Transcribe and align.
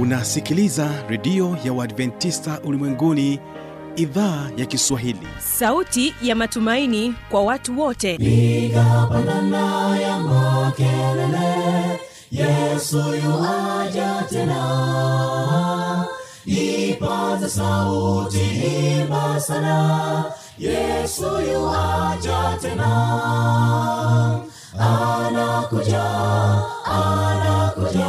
unasikiliza 0.00 0.88
redio 1.08 1.56
ya 1.64 1.72
uadventista 1.72 2.60
ulimwenguni 2.64 3.40
idhaa 3.96 4.50
ya 4.56 4.66
kiswahili. 4.66 5.28
Sauti 5.58 6.14
ya 6.22 6.34
matumaini 6.34 7.14
kwa 7.30 7.42
watu 7.42 7.80
wote. 7.80 8.14
Igapandana 8.14 9.98
ya 10.00 10.18
makelele 10.18 12.00
yesu 12.30 12.98
yuaja 13.24 14.24
tena. 14.30 16.04
Ipata 16.46 17.48
sauti 17.48 18.38
himba 18.38 19.40
sana 19.40 20.24
yesu 20.58 21.26
yuaja 21.52 22.58
tena. 22.62 24.40
Anakuja 24.78 26.04
anakuja 26.84 28.08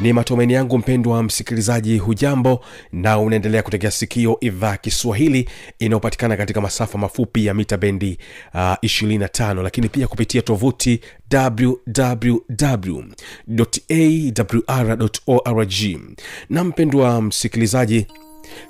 ni 0.00 0.12
matumaini 0.12 0.52
yangu 0.52 0.78
mpendwa 0.78 1.22
msikilizaji 1.22 1.98
hujambo 1.98 2.64
na 2.92 3.18
unaendelea 3.18 3.62
kutegea 3.62 3.90
sikio 3.90 4.36
idhaa 4.40 4.76
kiswahili 4.76 5.48
inayopatikana 5.78 6.36
katika 6.36 6.60
masafa 6.60 6.98
mafupi 6.98 7.46
ya 7.46 7.54
mita 7.54 7.76
bendi 7.76 8.18
uh, 8.54 8.60
25 8.60 9.62
lakini 9.62 9.88
pia 9.88 10.06
kupitia 10.08 10.42
tovuti 10.42 11.00
wwwawr 11.32 13.04
na 16.50 16.64
mpendwa 16.64 17.22
msikilizaji 17.22 18.06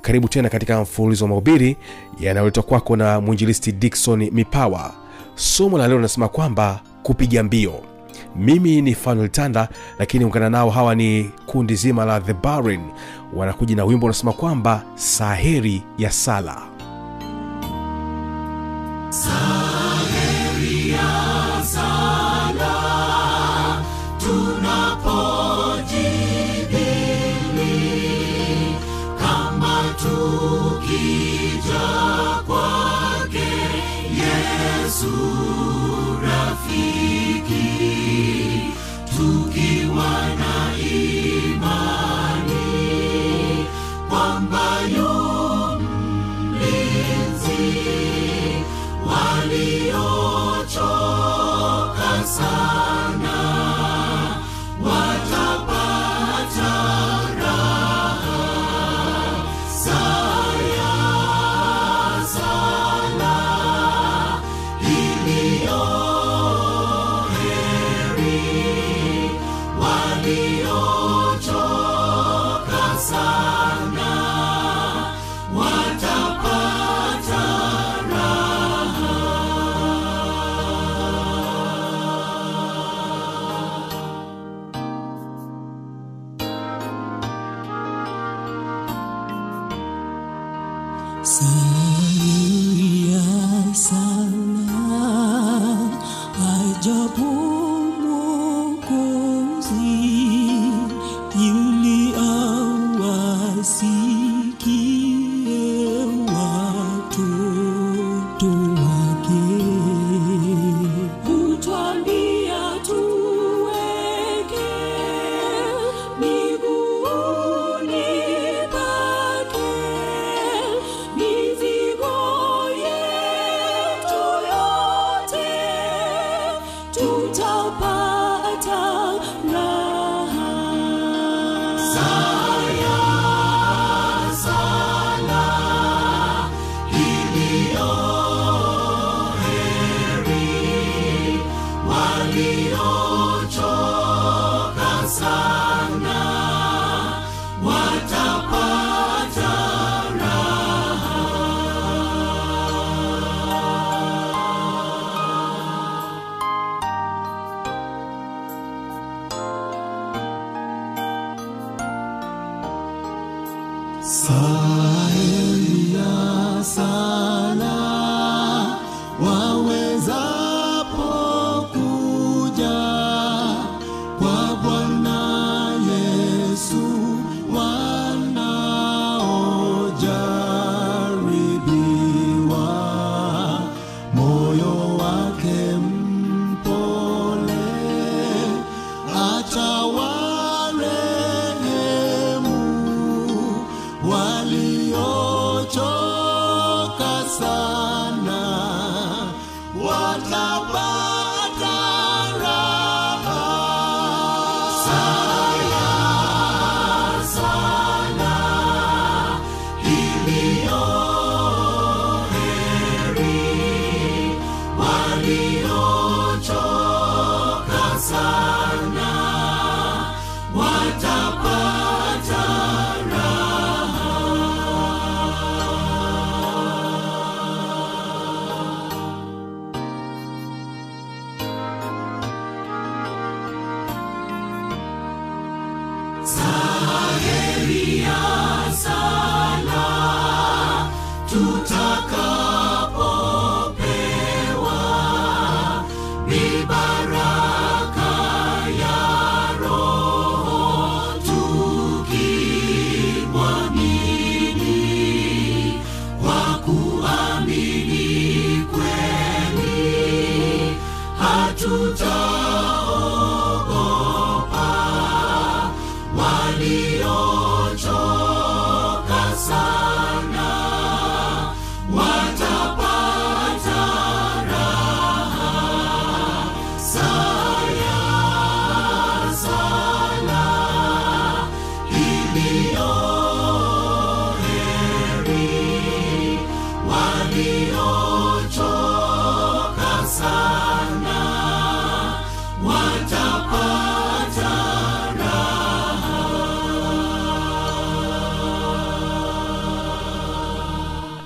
karibu 0.03 0.29
tena 0.29 0.49
katika 0.49 0.81
mfululizo 0.81 1.25
wa 1.25 1.29
mahubiri 1.29 1.77
yanayoletwa 2.21 2.63
kwako 2.63 2.97
na 2.97 3.21
mwinjilisti 3.21 3.73
dikson 3.73 4.31
mipawa. 4.33 4.95
Somo 5.35 5.79
la 5.79 5.89
leo 5.89 5.97
linasema 5.97 6.29
kwamba 6.29 6.81
kupiga 7.03 7.43
mbio 7.43 7.90
mimi 8.37 8.83
ni 8.83 8.95
fanuel 8.95 9.29
tanda 9.29 9.69
lakini 9.99 10.25
ungana 10.25 10.51
nao 10.51 10.71
hawa 10.71 10.95
ni 10.95 11.31
kundi 11.47 11.75
zima 11.75 12.05
la 12.05 12.21
the 12.21 12.33
barin 12.35 12.81
wanakuja 13.35 13.77
na 13.77 13.85
wimbo 13.85 14.07
unasema 14.07 14.33
kwamba 14.33 14.83
saheri 14.95 15.83
ya 15.99 16.11
sala. 16.11 16.63
Saria 19.11 19.61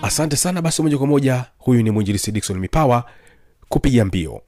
asante 0.05 0.37
sana 0.37 0.63
basi 0.63 0.83
moja 0.83 0.99
kwa 0.99 1.07
moja 1.07 1.45
huyu 1.59 1.83
ni 1.83 1.91
mwinjilisi 1.91 2.33
dikson 2.33 2.59
mipawa 2.59 3.05
kupiga 3.69 4.05
mbio. 4.05 4.43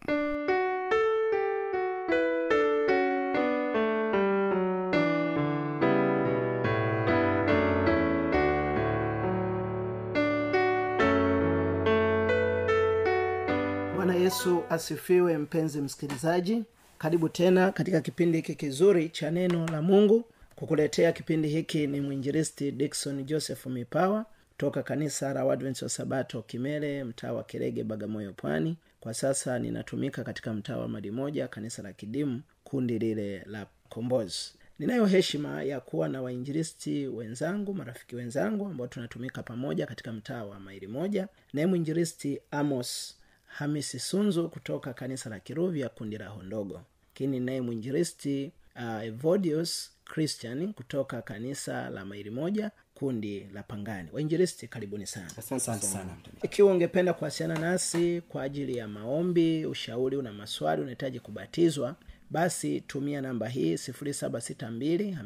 Bwana 13.97 14.15
yesu 14.15 14.63
asifiwe 14.71 15.39
mpenzi 15.39 15.81
msikilizaji. 15.81 16.63
Karibu 16.99 17.29
tena 17.29 17.73
katika 17.73 18.01
kipindi 18.01 18.39
hiki 18.39 18.55
kizuri 18.55 19.09
cha 19.09 19.31
neno 19.31 19.67
la 19.69 19.83
mungu. 19.83 20.25
Kukuletea 20.57 21.13
kipindi 21.13 21.49
hiki 21.49 21.87
ni 21.87 22.01
mwinjilisti 22.01 22.71
dikson 22.73 23.25
joseph 23.25 23.67
mipawa 23.67 24.27
toka 24.57 24.83
kanisa 24.83 25.33
la 25.35 25.45
wadvents 25.45 25.83
wa 25.83 25.89
sabato 25.89 26.43
kimele 26.43 27.05
mtaa 27.05 27.33
wa 27.33 27.45
Kerege, 27.45 27.85
bagamoyo 27.85 28.33
pwani. 28.33 28.77
Kwa 29.01 29.15
sasa 29.15 29.59
ninatumika 29.59 30.25
katika 30.25 30.53
mtaa 30.55 30.77
wa 30.77 30.89
madi 30.89 31.11
moja 31.11 31.49
kanisa 31.49 31.83
la 31.83 31.93
kidimu 31.93 32.43
kundi 32.65 32.99
lile 32.99 33.45
la 33.47 33.67
kombozi. 33.89 34.53
Ninayo 34.79 35.07
heshima 35.07 35.63
ya 35.63 35.81
kuwa 35.81 36.09
na 36.09 36.23
wainjilisti 36.23 37.07
wenzangu 37.07 37.75
marafiki 37.75 38.17
wenzangu 38.17 38.67
ambao 38.67 38.87
tunatumika 38.87 39.43
pamoja 39.43 39.87
katika 39.87 40.13
mtaa 40.13 40.45
wa 40.45 40.61
maili 40.61 40.87
moja. 40.87 41.29
Naye 41.53 41.67
mwinjilisti 41.67 42.41
amos 42.51 43.17
hamisi 43.47 43.99
sunzu 43.99 44.49
kutoka 44.49 44.95
kanisa 44.95 45.31
la 45.31 45.41
kiruvya 45.41 45.89
kundi 45.89 46.19
la 46.19 46.29
hondogo. 46.29 46.81
Lakini 47.09 47.41
naye 47.41 47.61
mwinjilisti 47.61 48.53
uh, 48.77 49.05
evodius 49.05 49.91
christian 50.05 50.73
kutoka 50.73 51.23
kanisa 51.23 51.91
la 51.91 52.05
maili 52.05 52.31
moja 52.31 52.71
kundi 52.99 53.47
la 53.55 53.63
pangani. 53.63 54.09
Wainjilisti 54.13 54.69
karibuni 54.69 55.07
sana. 55.07 55.27
Asante 55.39 55.87
sana. 55.87 56.17
Ikiwa 56.43 56.73
ungependa 56.73 57.13
kuwasiliana 57.13 57.61
nasi 57.61 58.21
kwa 58.29 58.43
ajili 58.43 58.77
ya 58.77 58.89
maombi 58.89 59.67
ushauri 59.67 60.17
una 60.17 60.33
maswali 60.33 60.83
unahitaji 60.83 61.21
kubatizwa 61.21 61.97
basi 62.31 62.81
tumia 62.81 63.21
namba 63.21 63.49
hii 63.49 63.75
762 63.75 65.17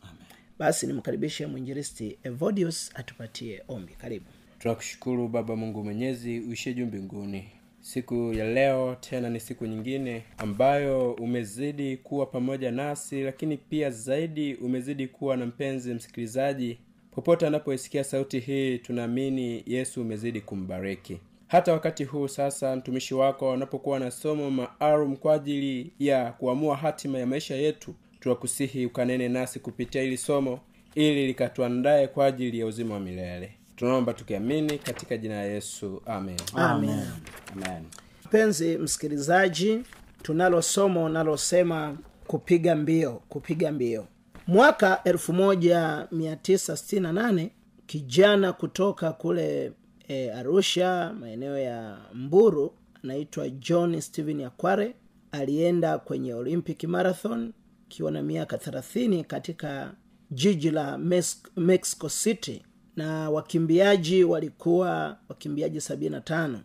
Basi 0.58 0.86
nimkaribishe 0.86 1.46
mwinjilisti 1.46 2.18
evodius 2.22 2.90
atupatie 2.94 3.62
ombi. 3.68 3.92
Karibu 3.94 4.26
tunakushukuru 4.60 5.28
baba 5.28 5.56
mungu 5.56 5.84
mwenyezi 5.84 6.40
uishie 6.40 6.74
juu 6.74 6.86
mbinguni. 6.86 7.48
Siku 7.80 8.32
ya 8.34 8.44
leo 8.52 8.94
tena 9.00 9.30
ni 9.30 9.40
siku 9.40 9.66
nyingine 9.66 10.22
ambayo 10.38 11.12
umezidi 11.12 11.96
kuwa 11.96 12.26
pamoja 12.26 12.70
nasi 12.70 13.22
lakini 13.22 13.56
pia 13.56 13.90
zaidi 13.90 14.54
umezidi 14.54 15.08
kuwa 15.08 15.36
na 15.36 15.46
mpenzi 15.46 15.94
msikilizaji. 15.94 16.78
Popote 17.10 17.46
anapoisikia 17.46 18.04
sauti 18.04 18.38
hii 18.38 18.78
tunaamini 18.78 19.62
yesu 19.66 20.00
umezidi 20.02 20.40
kumbariki. 20.40 21.20
Hata 21.48 21.72
wakati 21.72 22.04
huu 22.04 22.28
sasa 22.28 22.76
mtumishi 22.76 23.14
wako 23.14 23.52
anapokuwa 23.52 23.98
na 24.00 24.10
somo 24.10 24.50
maalum 24.50 25.16
kwa 25.16 25.34
ajili 25.34 25.92
ya 25.98 26.32
kuamua 26.32 26.76
hatima 26.76 27.18
ya 27.18 27.26
maisha 27.26 27.54
yetu 27.54 27.94
tunakusihi 28.20 28.86
ukanene 28.86 29.28
nasi 29.28 29.60
kupitia 29.60 30.02
hili 30.02 30.16
somo 30.16 30.60
ili 30.94 31.26
likatuandaye 31.26 32.08
kwa 32.08 32.26
ajili 32.26 32.58
ya 32.58 32.66
uzima 32.66 32.94
wa 32.94 33.00
milele 33.00 33.52
tunaomba 33.80 34.12
tukiamini 34.14 34.78
katika 34.78 35.16
jina 35.16 35.34
la 35.34 35.42
yesu. 35.42 36.02
Amen. 36.06 36.36
Amen. 36.54 37.06
Amen. 37.52 37.84
Mpenzi 38.26 38.78
msikilizaji 38.78 39.82
tunalo 40.22 40.62
somo 40.62 41.04
unalosema 41.04 41.98
kupiga 42.26 42.76
mbio 42.76 43.22
kupiga 43.28 43.72
mbio. 43.72 44.06
Mwaka 44.46 45.00
1968 45.04 47.49
kijana 47.87 48.52
kutoka 48.52 49.12
kule 49.12 49.72
e, 50.08 50.30
arusha 50.30 51.14
maeneo 51.20 51.58
ya 51.58 51.99
mburu 52.14 52.72
anaitwa 53.04 53.49
john 53.49 54.00
stephen 54.00 54.44
akware 54.44 54.94
alienda 55.32 55.99
kwenye 55.99 56.34
olympic 56.34 56.84
marathon 56.84 57.52
akiwa 57.87 58.10
na 58.10 58.22
miaka 58.22 58.56
30 58.56 59.25
katika 59.25 59.94
jiji 60.30 60.70
la 60.70 60.99
mexico 61.56 62.08
city 62.08 62.62
na 62.97 63.30
wakimbiaji 63.30 64.25
walikuwa 64.25 65.16
wakimbiaji 65.28 65.78
75 65.78 66.59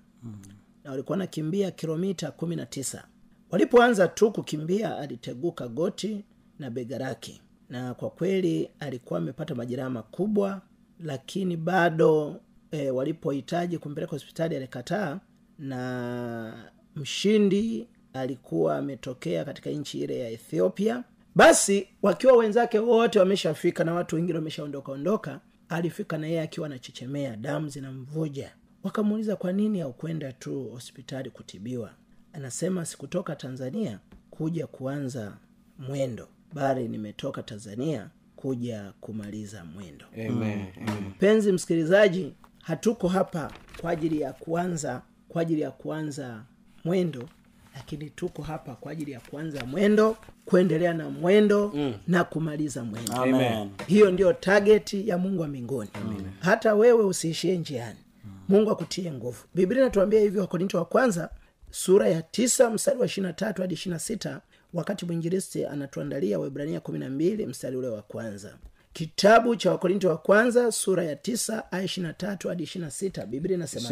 na 0.83 0.91
walikuwa 0.91 1.17
nakimbia 1.17 1.71
kilomita 1.71 2.29
19 2.29 3.03
walipoanza 3.51 4.07
tu 4.07 4.31
kukimbia 4.31 4.97
aliteguka 4.97 5.67
goti 5.67 6.23
na 6.59 6.69
bega 6.69 6.97
lake. 6.99 7.41
Na 7.69 7.93
kwa 7.93 8.09
kweli 8.09 8.69
alikuwa 8.79 9.19
amepata 9.19 9.55
majeraha 9.55 9.89
makubwa 9.89 10.61
lakini 10.99 11.57
bado 11.57 12.39
e, 12.71 12.89
walipohitaji 12.91 13.77
kumpeleka 13.77 14.11
hospitali 14.11 14.55
alikataa. 14.55 15.19
Na 15.59 16.69
mshindi 16.95 17.87
alikuwa 18.13 18.77
ametokea 18.77 19.45
katika 19.45 19.69
nchi 19.69 19.99
ile 19.99 20.19
ya 20.19 20.29
ethiopia. 20.29 21.03
Basi 21.35 21.87
wakiwa 22.01 22.33
wenzake 22.37 22.79
wote 22.79 23.19
wameshafika 23.19 23.83
na 23.83 23.93
watu 23.93 24.15
wengine 24.15 24.37
wameshaondoka 24.37 24.91
ondoka 24.91 25.39
alifika 25.69 26.17
na 26.17 26.27
yeye 26.27 26.41
akiwa 26.41 26.65
anachechemea 26.67 27.35
damu 27.37 27.67
zinamvuja. 27.69 28.51
Wakamuuliza 28.83 29.35
kwa 29.35 29.51
nini 29.53 29.79
haukwenda 29.79 30.33
tu 30.33 30.63
hospitali 30.69 31.29
kutibiwa? 31.29 31.93
Anasema 32.33 32.85
sikutoka 32.85 33.35
tanzania 33.35 33.99
kuja 34.29 34.67
kuanza 34.67 35.37
mwendo 35.79 36.27
bali 36.53 36.87
nimetoka 36.87 37.43
tanzania 37.43 38.09
kuja 38.35 38.93
kumaliza 39.01 39.65
mwendo. 39.65 40.05
Mpenzi 40.11 40.79
mm. 40.81 41.07
mpenzi 41.09 41.51
msikilizaji 41.51 42.33
hatuko 42.63 43.07
hapa 43.07 43.51
kwa 43.81 43.91
ajili 43.91 44.21
ya 44.21 44.33
kuanza 44.33 45.01
kwa 45.29 45.41
ajili 45.41 45.61
ya 45.61 45.71
kuanza 45.71 46.43
mwendo 46.83 47.29
lakini 47.75 48.09
tuko 48.09 48.41
hapa 48.41 48.75
kwa 48.75 48.91
ajili 48.91 49.11
ya 49.11 49.19
kuanza 49.19 49.65
mwendo 49.65 50.17
kuendelea 50.45 50.93
na 50.93 51.09
mwendo 51.09 51.71
mm. 51.75 51.93
na 52.07 52.23
kumaliza 52.23 52.83
mwendo. 52.83 53.13
Amen. 53.13 53.69
Hiyo 53.87 54.11
ndio 54.11 54.33
tageti 54.33 55.07
ya 55.09 55.17
mungu 55.17 55.41
wa 55.41 55.47
mbinguni. 55.47 55.89
Hata 56.39 56.75
wewe 56.75 57.03
usiishie 57.05 57.57
njiani. 57.57 57.99
Mungu 58.49 58.71
akutie 58.71 59.11
nguvu. 59.11 59.43
Biblia 59.55 59.81
inatuambia 59.81 60.19
hivyo 60.19 60.41
wakorinto 60.41 60.77
wa 60.77 60.85
kwanza 60.85 61.29
sura 61.71 62.07
ya 62.09 62.21
tisa 62.21 62.69
mstari 62.69 62.99
wa 62.99 63.05
ishirina 63.05 63.33
tatu 63.33 63.61
hadi 63.61 63.73
ishirina 63.73 63.99
sita 63.99 64.41
wakati 64.73 65.05
mwinjilisti 65.05 65.65
anatuandalia 65.65 66.39
waibrania 66.39 66.79
kumi 66.79 66.99
na 66.99 67.09
mbili 67.09 67.45
mstari 67.45 67.75
ule 67.75 67.87
wa 67.87 68.01
kwanza. 68.01 68.57
Kitabu 68.93 69.55
cha 69.55 69.71
wakorinto 69.71 70.09
wa 70.09 70.17
kwanza 70.17 70.71
sura 70.71 71.03
ya 71.03 71.15
tisa 71.15 71.71
aya 71.71 71.83
ishirina 71.83 72.13
tatu 72.13 72.47
hadi 72.49 72.63
ishirina 72.63 72.91
sita. 72.91 73.25
Biblia 73.25 73.55
inasema 73.57 73.87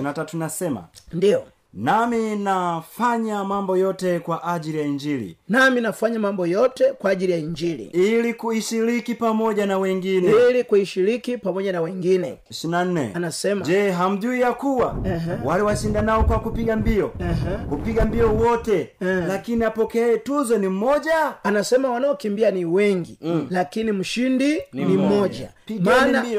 ndiyo 1.13 1.47
nami 1.73 2.35
nafanya 2.35 3.43
mambo 3.43 3.77
yote 3.77 4.19
kwa 4.19 4.43
ajili 4.43 4.77
ya 4.79 4.85
injili 4.85 5.37
nami 5.49 5.81
nafanya 5.81 6.19
mambo 6.19 6.47
yote 6.47 6.83
kwa 6.93 7.11
ajili 7.11 7.31
ya 7.31 7.37
injili 7.37 7.83
ili 7.83 8.33
kuishiriki 8.33 9.15
pamoja 9.15 9.65
na 9.65 9.77
wengine 9.79 10.33
ili 10.49 10.63
kuishiriki 10.63 11.37
pamoja 11.37 11.71
na 11.71 11.81
wengine 11.81 12.37
24 12.51 13.07
Anasema. 13.13 13.65
je 13.65 13.91
hamjui 13.91 14.41
ya 14.41 14.53
kuwa 14.53 14.95
Ehe. 15.05 15.31
wale 15.45 15.63
washindanao 15.63 16.23
kwa 16.23 16.39
kupiga 16.39 16.75
mbio 16.75 17.11
Ehe. 17.19 17.57
kupiga 17.69 18.05
mbio 18.05 18.33
wote 18.35 18.79
Eh. 19.01 19.23
lakini 19.27 19.63
apokee 19.63 20.17
tuzo 20.17 20.57
ni 20.57 20.67
mmoja 20.67 21.43
anasema 21.43 21.89
wanaokimbia 21.89 22.51
ni 22.51 22.65
wengi 22.65 23.17
mm. 23.21 23.47
lakini 23.49 23.91
mshindi 23.91 24.61
ni, 24.73 24.85
mmoja 24.85 25.49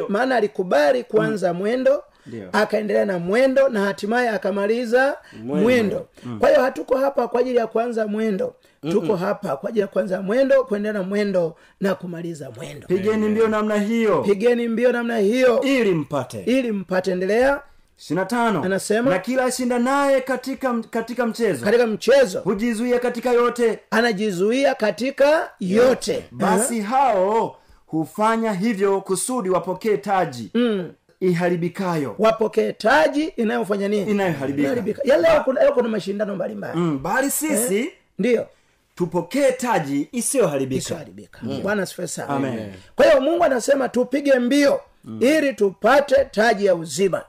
maana 0.09 0.37
alikubali 0.37 1.05
kuanza 1.05 1.55
mwendo 1.55 1.91
Ndio. 1.91 2.03
Akaendelea 2.53 3.05
na 3.05 3.19
mwendo 3.19 3.69
na 3.69 3.81
hatimaye 3.85 4.29
akamaliza 4.29 5.17
mwendo, 5.45 6.07
kwa 6.39 6.49
hiyo 6.49 6.63
hatuko 6.63 6.97
hapa 6.99 7.29
kwa 7.29 7.41
ajili 7.41 7.57
ya 7.57 7.67
kuanza 7.67 8.07
mwendo. 8.07 8.55
Tuko 8.91 9.17
hapa 9.17 9.57
kwa 9.57 9.69
ajili 9.69 9.81
ya 9.81 9.87
kuanza 9.87 10.23
mwendo 10.23 10.65
kuendelea 10.65 10.93
na 10.93 11.03
mwendo 11.03 11.57
na 11.81 11.95
kumaliza 11.95 12.51
mwendo. 12.51 12.87
Pigeni 12.87 13.29
mbio 13.29 13.49
namna 13.49 13.75
hiyo. 13.79 14.23
Pigeni 14.23 14.69
mbio 14.69 14.93
namna 14.93 15.19
hiyo. 15.19 15.61
Ili 15.61 15.95
mpate. 15.95 16.43
Ili 16.43 16.73
mpate. 16.73 17.11
Endelea. 17.13 17.61
25 17.99 18.65
Anasema. 18.65 19.11
na 19.11 19.19
kila 19.19 19.45
ashinda 19.45 19.79
naye 19.79 20.21
katika 20.21 20.75
katika 20.91 21.27
mchezo 21.27 21.65
katika 21.65 21.87
mchezo 21.87 22.41
hujizuia 22.41 22.99
katika 22.99 23.33
yote. 23.33 23.79
anajizuia 23.91 24.75
katika 24.75 25.51
yote. 25.61 26.25
Basi 26.31 26.81
hao 26.81 27.57
hufanya 27.87 28.53
hivyo 28.53 29.01
kusudi 29.01 29.51
wapokee 29.51 29.97
taji. 29.97 30.51
Mm. 30.55 30.93
Iharibikayo. 31.21 32.15
Wapokee 32.19 32.73
taji 32.73 33.25
inayofanya 33.25 33.89
nini? 33.89 34.11
Inayoharibika. 34.11 34.63
Inaharibika. 34.69 35.03
ya 35.05 35.17
leo 35.17 35.41
kuna, 35.45 35.63
leo 35.63 35.73
kuna 35.73 35.89
mashindano 35.89 36.35
mbalimbali. 36.35 36.79
Mm, 36.81 36.99
bali 37.03 37.31
sisi 37.31 37.91
ndiyo 38.19 38.47
tupokee 38.95 39.53
taji 39.53 40.09
isiyoharibika. 40.13 40.79
Isiyoharibika. 40.79 41.41
Bwana 41.63 41.83
asifiwe 41.83 42.07
sana. 42.09 42.59
Kwa 42.97 43.07
hiyo 43.07 43.21
mungu 43.21 43.45
anasema 43.45 43.89
tupige 43.89 44.39
mbio 44.39 44.81
ili 45.21 45.53
tupate 45.55 46.25
taji 46.25 46.67
ya 46.67 46.75
uzima. 46.75 47.23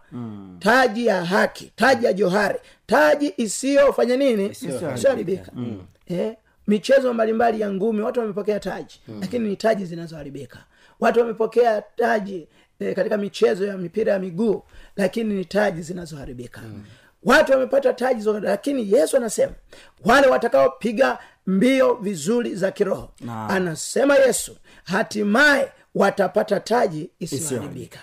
Taji 0.60 1.06
ya 1.06 1.26
haki 1.26 1.72
taji 1.76 2.06
ya 2.06 2.14
johari 2.14 2.60
taji 2.88 3.34
isiyofanya 3.38 4.18
nini? 4.18 4.46
Isiyoharibika. 4.46 5.52
Eh, 6.08 6.36
michezo 6.68 7.14
mbalimbali 7.14 7.62
ya 7.62 7.72
ngumi 7.74 8.02
watu 8.02 8.20
wamepokea 8.20 8.60
taji 8.60 9.00
lakini 9.22 9.50
ni 9.50 9.56
taji 9.56 9.86
zinazoharibika. 9.86 10.58
Watu 11.00 11.20
wamepokea 11.20 11.84
taji 11.96 12.48
eh, 12.80 12.96
katika 12.96 13.18
michezo 13.18 13.66
ya 13.66 13.78
mipira 13.78 14.14
ya 14.14 14.20
miguu 14.20 14.64
lakini 14.96 15.34
ni 15.34 15.46
taji 15.46 15.82
zinazoharibika. 15.82 16.62
Watu 17.24 17.52
wamepata 17.52 17.94
taji 17.94 18.30
lakini 18.42 18.92
yesu 18.94 19.18
anasema 19.18 19.54
wale 20.06 20.28
watakaopiga 20.28 21.20
mbio 21.48 21.94
vizuri 21.94 22.56
za 22.56 22.72
kiroho 22.72 23.12
nah. 23.22 23.50
anasema 23.52 24.16
yesu 24.16 24.58
hatimaye 24.84 25.72
watapata 25.96 26.60
taji 26.60 27.10
isiyoharibika. 27.20 28.00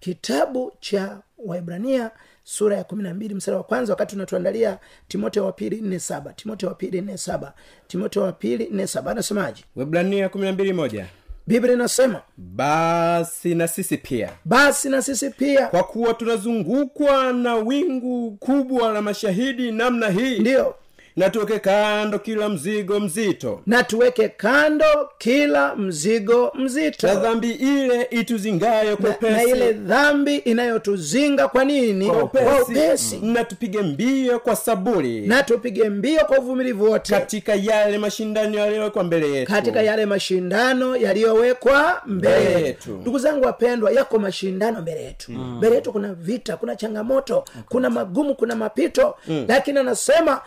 Kitabu 0.00 0.72
cha 0.80 1.18
waibrania 1.38 2.10
sura 2.44 2.76
ya 2.76 2.84
kumi 2.84 3.02
na 3.02 3.14
mbili 3.14 3.34
msara 3.34 3.56
wa 3.56 3.62
kwanza 3.62 3.92
wakati 3.92 4.14
unatuandalia 4.16 4.78
timoteo 5.08 5.44
wa 5.44 5.52
pili 5.52 5.80
nne 5.80 5.98
saba. 5.98 6.32
Timoteo 6.32 6.68
wa 6.68 6.74
pili 6.74 7.00
nne 7.00 7.18
saba. 7.18 7.54
Timoteo 7.86 8.22
wa 8.22 8.32
pili 8.32 8.68
nne 8.72 8.86
saba 8.86 9.10
anasemaje? 9.10 9.64
Webrania 9.76 10.28
kumi 10.28 10.44
na 10.44 10.52
mbili 10.52 10.72
moja 10.72 11.06
biblia 11.48 11.74
inasema 11.74 12.20
basi 12.36 13.54
na 13.54 13.68
sisi 13.68 13.96
pia. 13.96 14.30
basi 14.44 14.88
na 14.88 15.02
sisi 15.02 15.30
pia. 15.30 15.66
Kwa 15.66 15.82
kuwa 15.82 16.14
tunazungukwa 16.14 17.32
na 17.32 17.54
wingu 17.54 18.30
kubwa 18.30 18.92
la 18.92 19.02
mashahidi 19.02 19.72
namna 19.72 20.08
hii. 20.08 20.38
Ndiyo 20.38 20.74
na 21.18 21.30
tuweke 21.30 21.58
kando 21.58 22.18
kila 22.18 22.48
mzigo 22.48 23.00
mzito. 23.00 23.60
Na 23.66 23.82
tuweke 23.84 24.28
kando 24.28 24.84
kila 25.18 25.76
mzigo 25.76 26.52
mzito. 26.54 27.06
Na 27.06 27.14
dhambi 27.14 27.50
ile 27.50 28.02
ituzingayo 28.10 28.98
na, 29.20 29.30
na 29.30 29.42
ile 29.44 29.72
dhambi 29.72 30.36
inayotuzinga 30.36 31.48
kwa 31.48 31.64
nini? 31.64 32.06
Kwa 32.06 32.22
upesi. 32.24 32.72
Upesi. 32.72 33.16
Na 33.22 33.44
tupige 33.44 33.82
mbio 33.82 34.38
kwa 34.40 34.56
saburi. 34.56 35.20
Na 35.20 35.42
tupige 35.42 35.88
mbio 35.90 36.24
kwa 36.24 36.38
uvumilivu 36.38 36.90
wote. 36.90 37.12
Katika 37.14 37.54
yale 37.54 37.98
mashindano 37.98 38.58
yaliyowekwa 38.58 39.04
mbele 39.04 39.32
yetu. 39.32 39.52
Katika 39.52 39.82
yale 39.82 40.06
mashindano 40.06 40.96
yaliyowekwa 40.96 42.02
mbele 42.06 42.62
yetu. 42.62 42.90
ndugu 42.90 43.18
zangu 43.18 43.44
wapendwa 43.44 43.90
yako 43.92 44.18
mashindano 44.18 44.80
mbele 44.80 45.04
yetu. 45.04 45.32
Mbele 45.32 45.74
yetu 45.74 45.92
kuna 45.92 46.14
vita 46.14 46.56
kuna 46.56 46.76
changamoto 46.76 47.44
kuna 47.68 47.90
magumu 47.90 48.34
kuna 48.34 48.56
mapito. 48.56 49.14
Lakini 49.48 49.78
anasema 49.78 50.40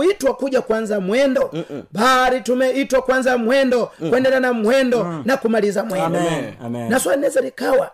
hatukuitwa 0.00 0.34
kuja 0.34 0.60
kwanza 0.62 1.00
mwendo. 1.00 1.50
Bali 1.92 2.40
tumeitwa 2.40 3.02
kwanza 3.02 3.38
mwendo 3.38 3.86
kuendelea 4.10 4.40
na 4.40 4.52
mwendo 4.52 5.22
na 5.24 5.36
kumaliza 5.36 5.84
mwendo. 5.84 6.06
Amen. 6.18 6.54
Amen. 6.62 6.90
Na 6.90 7.00
swali 7.00 7.16
linaweza 7.16 7.40
likawa 7.40 7.90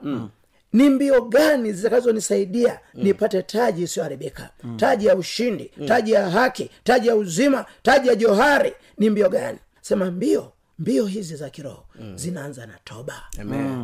ni 0.72 0.90
mbio 0.90 1.20
gani 1.22 1.72
zitakazonisaidia 1.72 2.78
nipate 2.94 3.42
taji 3.42 3.82
isiyoharibika? 3.82 4.48
Taji 4.76 5.06
ya 5.06 5.16
ushindi 5.16 5.70
taji 5.88 6.12
ya 6.12 6.30
haki 6.30 6.70
taji 6.84 7.08
ya 7.08 7.16
uzima 7.16 7.64
taji 7.82 8.08
ya 8.08 8.14
johari 8.14 8.72
ni 8.98 9.10
mbio 9.10 9.28
gani? 9.28 9.58
Sema 9.80 10.10
mbio 10.10 10.52
mbio 10.78 11.06
hizi 11.06 11.36
za 11.36 11.50
kiroho 11.50 11.84
zinaanza 12.14 12.66
na 12.66 12.74
toba. 12.84 13.14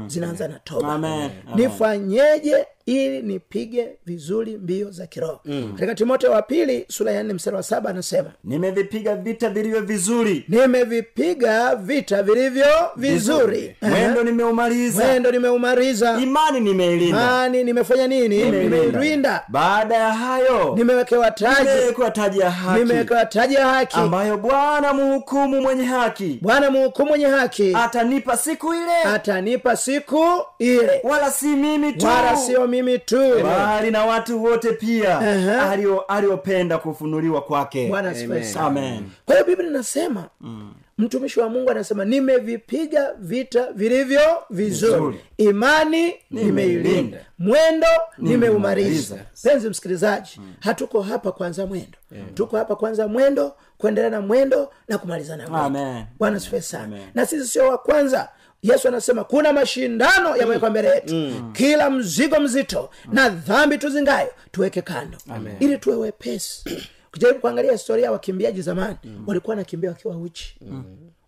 Zinaanza 0.09 0.49
na 0.49 0.59
toba. 0.59 0.89
Amen. 0.93 1.11
Amen. 1.13 1.57
nifanyeje 1.57 2.67
ili 2.87 3.23
nipige 3.23 3.89
vizuri 4.07 4.57
mbio 4.57 4.91
za 4.91 5.07
kiroho. 5.07 5.41
Katika 5.75 5.95
timotheo 5.95 6.31
wa 6.31 6.43
pili 6.43 6.85
sura 6.89 7.13
ya 7.13 7.23
nne 7.23 7.33
mstari 7.35 7.57
wa 7.57 7.63
saba 7.63 7.91
anasema 7.91 8.31
nimevipiga 8.45 9.15
vita 9.17 9.51
vilivyo 9.51 9.81
vizuri. 9.81 10.45
Nimevipiga 10.49 11.77
vita 11.77 12.23
vilivyo 12.23 12.67
vizuri. 12.97 13.77
Mwendo 13.83 14.23
nimeumaliza. 14.23 15.05
Mwendo 15.05 15.31
nimeumaliza. 15.33 16.19
Imani 16.23 16.61
nimeilinda. 16.61 17.19
Imani 17.23 17.65
nimefanya 17.65 18.07
nini? 18.09 18.45
Nimeilinda. 18.51 19.45
Baada 19.49 19.95
ya 19.97 20.13
hayo 20.13 20.75
nimewekewa 20.77 21.31
taji. 21.31 21.69
nimewekewa 21.69 22.11
taji 22.11 22.39
ya 22.39 22.51
haki. 22.51 22.79
Nimewekewa 22.81 23.27
taji 23.27 23.55
ya 23.55 23.67
haki. 23.69 23.97
Ambayo 23.97 24.37
bwana 24.39 24.93
muhukumu 24.93 25.61
mwenye 25.61 25.85
haki 25.85 26.39
bwana 26.43 26.71
muhukumu 26.71 27.09
mwenye 27.09 27.27
haki 27.27 27.73
atanipa 27.75 28.37
siku 28.37 28.75
ile. 28.75 29.03
atanipa 29.15 29.77
siku 29.77 30.25
ile. 30.59 31.01
Wala 31.05 31.31
si 31.31 31.47
mimi 31.47 31.93
tu. 31.93 32.07
Wala 32.07 32.37
sio 32.37 32.67
mimi 32.73 32.99
tu. 32.99 33.43
Bali 33.43 33.91
na 33.91 34.05
watu 34.05 34.45
wote 34.45 34.73
pia 34.73 35.19
uh-huh. 35.21 36.01
aliopenda 36.09 36.79
kufunuliwa 36.79 37.43
kwake. 37.43 37.89
Bwana 37.89 38.15
amen. 38.61 39.11
kwa 39.27 39.35
hiyo 39.35 39.47
biblia 39.47 39.69
inasema 39.71 40.29
mtumishi 40.99 41.41
wa 41.41 41.49
mungu 41.49 41.71
anasema 41.71 42.05
nimevipiga 42.05 43.13
vita 43.19 43.73
vilivyo 43.73 44.21
vizuri. 44.51 44.93
Vizuri. 44.93 45.21
imani 45.37 46.15
nimeilinda. 46.31 47.19
mwendo 47.39 47.87
nimeumaliza. 48.19 49.17
Penzi 49.43 49.69
msikilizaji 49.69 50.41
hatuko 50.61 51.03
hapa 51.03 51.33
kwanza 51.33 51.67
mwendo. 51.67 51.99
Tuko 52.35 52.57
hapa 52.57 52.77
kwanza 52.77 53.09
mwendo 53.09 53.55
kuendelea 53.79 54.11
na 54.11 54.21
mwendo 54.21 54.73
na 54.89 54.99
kumalizana 54.99 55.49
mwendo. 55.49 56.05
Bwana 56.19 56.41
sifue 56.41 56.61
sana. 56.61 56.99
Na 57.15 57.27
sisi 57.27 57.49
sio 57.49 57.69
wa 57.69 57.79
kwanza 57.79 58.29
yesu 58.63 58.89
anasema 58.89 59.25
kuna 59.25 59.53
mashindano 59.53 60.37
yamewekwa 60.37 60.71
mbele 60.71 60.89
yetu. 60.89 61.33
Kila 61.53 61.91
mzigo 61.91 62.41
mzito 62.41 62.91
na 63.13 63.29
dhambi 63.29 63.79
tuzingayo 63.79 64.31
tuweke 64.51 64.83
kando. 64.83 65.19
Ili 65.61 65.79
tuwe 65.79 65.97
wepesi. 65.97 66.65
Ukijaribu 67.09 67.41
kuangalia 67.41 67.73
historia 67.73 68.05
ya 68.05 68.13
wakimbiaji 68.13 68.63
zamani 68.63 68.97
walikuwa 69.27 69.57
nakimbia 69.57 69.91
wakiwa 69.91 70.17
uchi 70.17 70.57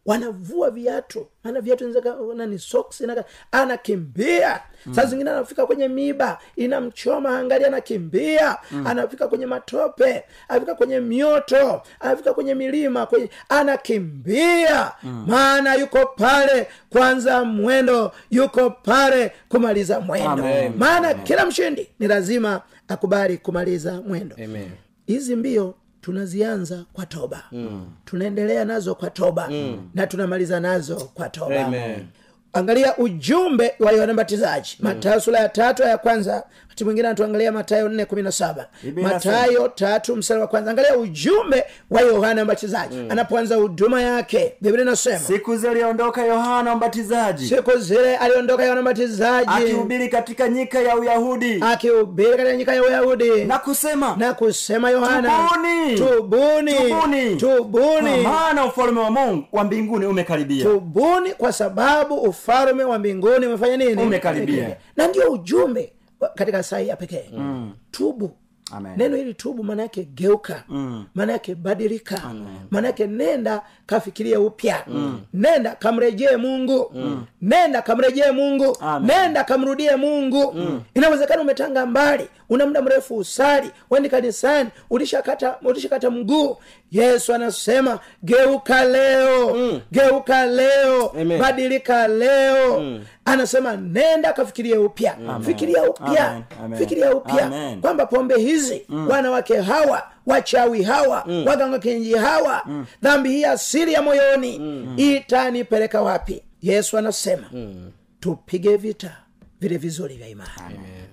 wanavua 0.07 0.71
viatu. 0.71 1.27
Maana 1.45 1.61
viatu 1.61 1.85
inaweza- 1.89 2.47
ni 2.47 2.59
socks 2.59 3.01
inaka- 3.01 3.25
anakimbia. 3.53 4.61
Saa 4.95 5.05
zingine 5.05 5.31
anafika 5.31 5.67
kwenye 5.67 5.89
miba 5.89 6.39
inamchoma 6.57 7.39
angali 7.39 7.65
anakimbia. 7.65 8.57
Anafika 8.85 9.29
kwenye 9.29 9.47
matope 9.47 10.25
anafika 10.49 10.75
kwenye 10.75 11.01
mioto 11.01 11.83
anafika 12.01 12.35
kwenye 12.35 12.55
milima 12.55 13.07
kwenye 13.07 13.31
anakimbia. 13.49 14.93
Maana 15.27 15.75
yuko 15.75 16.07
pale 16.07 16.67
kwanza 16.91 17.45
mwendo 17.45 18.13
yuko 18.31 18.71
pale 18.71 19.33
kumaliza 19.49 20.01
mwendo. 20.01 20.31
Amen. 20.33 20.73
maana 20.77 21.15
kila 21.15 21.47
mshindi 21.47 21.89
ni 21.99 22.07
lazima 22.09 22.61
akubali 22.89 23.39
kumaliza 23.39 23.93
mwendo. 24.07 24.37
Amen. 24.45 24.71
hizi 25.07 25.37
mbio 25.37 25.75
tunazianza 26.05 26.85
kwa 26.93 27.07
toba 27.07 27.43
mm. 27.53 27.87
tunaendelea 28.05 28.65
nazo 28.65 28.95
kwa 28.95 29.11
toba 29.11 29.49
mm. 29.51 29.89
na 29.95 30.07
tunamaliza 30.07 30.61
nazo 30.61 30.97
kwa 31.15 31.29
toba 31.29 31.67
Amen. 31.67 32.07
angalia 32.53 32.97
ujumbe 32.97 33.75
wa 33.79 33.93
yohana 33.93 34.13
mbatizaji 34.13 34.77
matayo 34.81 35.21
sura 35.21 35.41
ya 35.41 35.49
tatu 35.49 35.83
ya 35.83 35.99
kwanza 35.99 36.45
wakati 36.75 36.85
mwingine 36.85 37.09
anatuangalia 37.09 37.53
matayo 37.53 37.89
nne 37.89 38.05
kumi 38.05 38.23
na 38.23 38.33
saba. 38.33 38.67
Matayo 39.03 39.69
tatu 39.69 40.17
mstari 40.17 40.41
wa 40.41 40.47
kwanza. 40.47 40.71
Angalia 40.71 40.97
ujumbe 40.97 41.65
wa 41.91 42.01
yohana 42.01 42.45
mbatizaji. 42.45 42.97
Anapoanza 43.09 43.57
huduma 43.57 44.03
yake 44.03 44.55
biblia 44.61 44.83
inasema 44.83 45.19
siku 45.19 45.57
ziliondoka 45.57 46.25
yohana 46.25 46.75
mbatizaji. 46.75 47.49
Siku 47.49 47.79
zile 47.79 48.17
aliondoka 48.17 48.63
yohana 48.65 48.83
mbatizaji. 48.83 49.51
Akihubiri 49.57 50.09
katika 50.09 50.49
nyika 50.49 50.81
ya 50.81 50.97
uyahudi. 50.97 51.59
Akihubiri 51.61 52.31
katika 52.31 52.57
nyika 52.57 52.75
ya 52.75 52.83
uyahudi. 52.83 53.45
Na 53.45 53.59
kusema 53.59 54.17
na 54.19 54.35
kusema 54.35 54.91
yohana 54.91 55.49
Tubuni! 55.49 55.95
tubuni 55.99 56.73
Tubuni! 56.75 57.37
tubuni. 57.37 58.23
kwa 58.23 58.33
maana 58.33 58.65
ufalme 58.67 59.01
wa 59.01 59.11
mungu 59.11 59.45
wa 59.53 59.65
mbinguni 59.65 60.07
umekaribia. 60.07 60.65
Tubuni 60.65 61.31
kwa 61.33 61.53
sababu 61.53 62.15
ufalme 62.15 62.85
wa 62.85 62.99
mbinguni 62.99 63.47
umefanya 63.47 63.77
nini? 63.77 64.03
Umekaribia. 64.03 64.77
na 64.97 65.07
ndio 65.09 65.31
ujumbe 65.33 65.93
katika 66.35 66.63
saa 66.63 66.79
hii 66.79 66.89
ya 66.89 66.97
pekee 66.97 67.25
mm. 67.33 67.73
tubu 67.91 68.31
Amen. 68.73 68.93
neno 68.97 69.17
hili 69.17 69.35
tubu 69.35 69.65
maana 69.65 69.83
yake 69.83 70.05
geuka 70.05 70.65
mm. 70.69 71.05
maana 71.15 71.33
yake 71.33 71.55
badilika 71.55 72.23
maana 72.71 72.87
yake 72.87 73.07
nenda 73.07 73.63
kafikirie 73.87 74.37
upya 74.37 74.85
mm. 74.87 75.21
nenda 75.35 75.71
kamrejee 75.75 76.37
mungu 76.37 76.91
mm. 76.95 77.25
nenda 77.43 77.83
kamrejee 77.83 78.31
mungu 78.31 78.77
Amen. 78.81 79.07
nenda 79.17 79.45
kamrudie 79.45 79.97
mungu 79.97 80.53
mm. 80.53 80.83
inawezekana 80.95 81.43
umetanga 81.43 81.87
mbali 81.87 82.29
una 82.49 82.67
muda 82.67 82.83
mrefu 82.83 83.17
usali 83.17 83.71
wendi 83.91 84.09
kanisani 84.09 84.71
ulishakata 84.91 85.57
ulishakata 85.63 86.11
mguu 86.11 86.57
yesu 86.91 87.35
anasema 87.35 87.99
geuka 88.23 88.85
leo 88.85 89.55
mm. 89.55 89.81
geuka 89.93 90.47
leo 90.47 91.09
Amen. 91.21 91.39
badilika 91.41 92.09
leo 92.09 92.81
mm. 92.81 93.05
Anasema 93.25 93.77
nenda 93.77 94.33
kafikirie 94.33 94.77
upya 94.77 95.17
fikiria 95.47 95.83
upya 95.91 96.43
fikiria 96.79 97.15
upya 97.15 97.77
kwamba 97.81 98.07
pombe 98.07 98.37
hizi 98.39 98.83
mm. 98.89 99.09
wanawake 99.09 99.57
hawa 99.61 100.03
wachawi 100.27 100.83
hawa 100.83 101.25
mm. 101.27 101.47
waganga 101.47 101.79
kenji 101.79 102.15
hawa 102.15 102.63
mm. 102.67 102.87
dhambi 103.03 103.29
hii 103.31 103.45
asili 103.45 103.93
ya 103.93 104.03
moyoni 104.03 104.59
mm. 104.59 104.95
itanipeleka 104.99 106.03
wapi 106.03 106.43
yesu 106.63 106.99
anasema 106.99 107.47
mm. 107.53 107.91
tupige 108.21 108.77
vita 108.77 109.17
vile 109.61 109.77
vizuri 109.77 110.15
vya 110.17 110.29
imani 110.29 110.51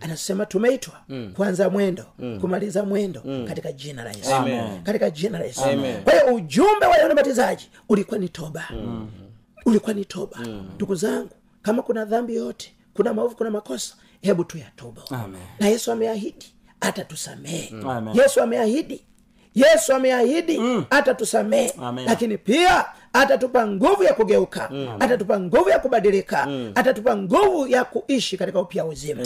anasema 0.02 0.46
tumeitwa 0.46 0.94
mm. 1.10 1.34
kuanza 1.36 1.70
mwendo 1.70 2.06
mm. 2.20 2.38
kumaliza 2.42 2.84
mwendo 2.84 3.22
mm. 3.26 3.46
katika 3.48 3.72
jina 3.72 4.04
la 4.04 4.12
yesu 4.12 4.34
Amen. 4.34 4.84
katika 4.84 5.10
jina 5.10 5.40
la 5.40 5.46
yesu 5.46 5.62
kwa 6.04 6.14
hiyo 6.14 6.36
ujumbe 6.36 6.86
wa 6.86 6.96
yohana 6.96 7.14
mbatizaji 7.14 7.70
ulikuwa 7.90 8.20
ni 8.20 8.30
toba 8.30 8.64
mm. 8.72 9.08
ulikuwa 9.66 9.94
ni 9.94 10.06
toba 10.06 10.38
ndugu 10.76 10.96
zangu 10.96 11.30
kama 11.62 11.82
kuna 11.82 12.06
dhambi 12.06 12.36
yote 12.36 12.74
kuna 12.94 13.14
maovu 13.14 13.36
kuna 13.36 13.50
makosa 13.52 13.96
hebu 14.22 14.44
tuyatubu 14.44 15.02
na 15.60 15.68
yesu 15.68 15.92
ameahidi 15.92 16.46
atatusamehe. 16.82 17.74
Amen. 17.90 18.16
yesu 18.16 18.42
ameahidi 18.42 19.06
yesu 19.56 19.94
ameahidi 19.94 20.62
atatusamehe. 20.90 21.74
Amen. 21.82 22.06
lakini 22.06 22.38
pia 22.38 22.86
atatupa 23.14 23.68
nguvu 23.68 24.04
ya 24.04 24.14
kugeuka. 24.14 24.72
Atatupa 25.00 25.40
nguvu 25.40 25.70
ya 25.70 25.80
kubadilika. 25.80 26.48
Atatupa 26.76 27.18
nguvu 27.18 27.68
ya 27.68 27.84
kuishi 27.86 28.38
katika 28.38 28.60
upya 28.60 28.86
uzima. 28.86 29.24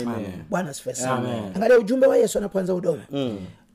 Bwana 0.50 0.74
sana. 0.74 1.52
Angalia 1.54 1.78
ujumbe 1.78 2.06
wa 2.06 2.16
yesu 2.16 2.38
anapoanza 2.38 2.72
huduma. 2.72 3.02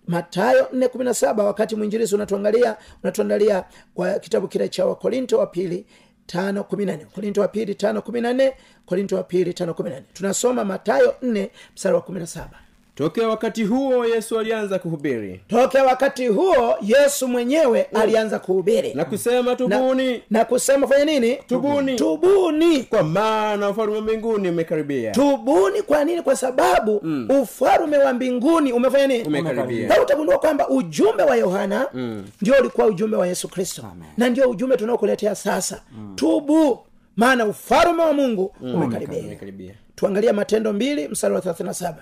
Matayo 0.08 0.64
417 0.74 1.44
wakati 1.44 1.76
mwinjirisi 1.76 2.16
unatuangalia 2.16 2.78
unatuandalia 3.04 3.64
wa 3.96 4.20
kitabu 4.20 4.48
kile 4.48 4.70
cha 4.70 4.86
wakorinto 4.86 5.38
wa 5.38 5.48
pili 5.48 5.86
tano 6.26 6.64
kumi 6.64 6.86
na 6.86 6.96
nne. 6.96 7.06
Korinto 7.06 7.42
wa 7.42 7.48
pili 7.48 7.76
tano 7.76 8.02
kumi 8.02 8.22
na 8.22 8.34
nne 8.34 8.54
korinto 8.86 9.16
wa 9.16 9.24
pili 9.24 9.54
tano 9.54 9.74
kumi 9.74 9.90
na 9.90 9.96
nne. 9.96 10.06
Tunasoma 10.14 10.66
matayo 10.66 11.16
nne 11.22 11.52
mstari 11.76 11.96
wa 11.96 12.02
kumi 12.02 12.20
na 12.20 12.28
saba 12.28 12.60
tokea 13.02 13.28
wakati 13.28 13.64
huo 13.64 14.06
yesu 14.06 14.40
alianza 14.40 14.80
kuhubiri. 14.80 15.42
Tokea 15.48 15.84
wakati 15.84 16.28
huo 16.28 16.76
yesu 16.82 17.28
mwenyewe 17.28 17.82
alianza 17.84 18.40
kuhubiri. 18.40 18.94
na 18.94 19.06
kusema 19.06 19.56
tubuni. 19.56 20.22
Na 20.30 20.46
kusema 20.46 20.88
fanya 20.88 21.06
nini? 21.06 21.36
Tubuni. 21.36 21.96
tubuni. 21.96 22.84
Kwa 22.84 23.04
maana 23.04 23.70
ufalume 23.70 23.98
wa 23.98 24.02
mbinguni 24.04 24.50
umekaribia. 24.50 25.12
Tubuni 25.12 25.82
kwa 25.82 26.04
nini? 26.04 26.22
Kwa 26.22 26.36
sababu 26.36 27.00
mm. 27.04 27.28
ufalume 27.42 27.98
wa 27.98 28.14
mbinguni 28.14 28.74
umefanya 28.74 29.08
nini? 29.08 29.24
Umekaribia. 29.24 29.88
Na 29.88 30.02
utagundua 30.02 30.38
kwamba 30.40 30.70
ujumbe 30.70 31.24
wa 31.24 31.36
yohana 31.36 31.88
mm. 31.94 32.24
ndio 32.42 32.56
ulikuwa 32.60 32.88
ujumbe 32.88 33.18
wa 33.18 33.28
yesu 33.28 33.48
kristo. 33.48 33.84
Na 34.18 34.30
ndio 34.30 34.50
ujumbe 34.50 34.78
tunaokuletea 34.78 35.36
sasa. 35.36 35.82
Mm. 35.92 36.14
tubu 36.16 36.80
maana 37.16 37.46
ufalume 37.46 38.04
wa 38.04 38.14
mungu 38.14 38.56
mm. 38.62 38.76
umekaribia. 38.76 39.74
Tuangalia 39.96 40.34
matendo 40.34 40.74
mbili 40.74 41.08
mstari 41.08 41.34
wa 41.34 41.42
37 41.42 41.94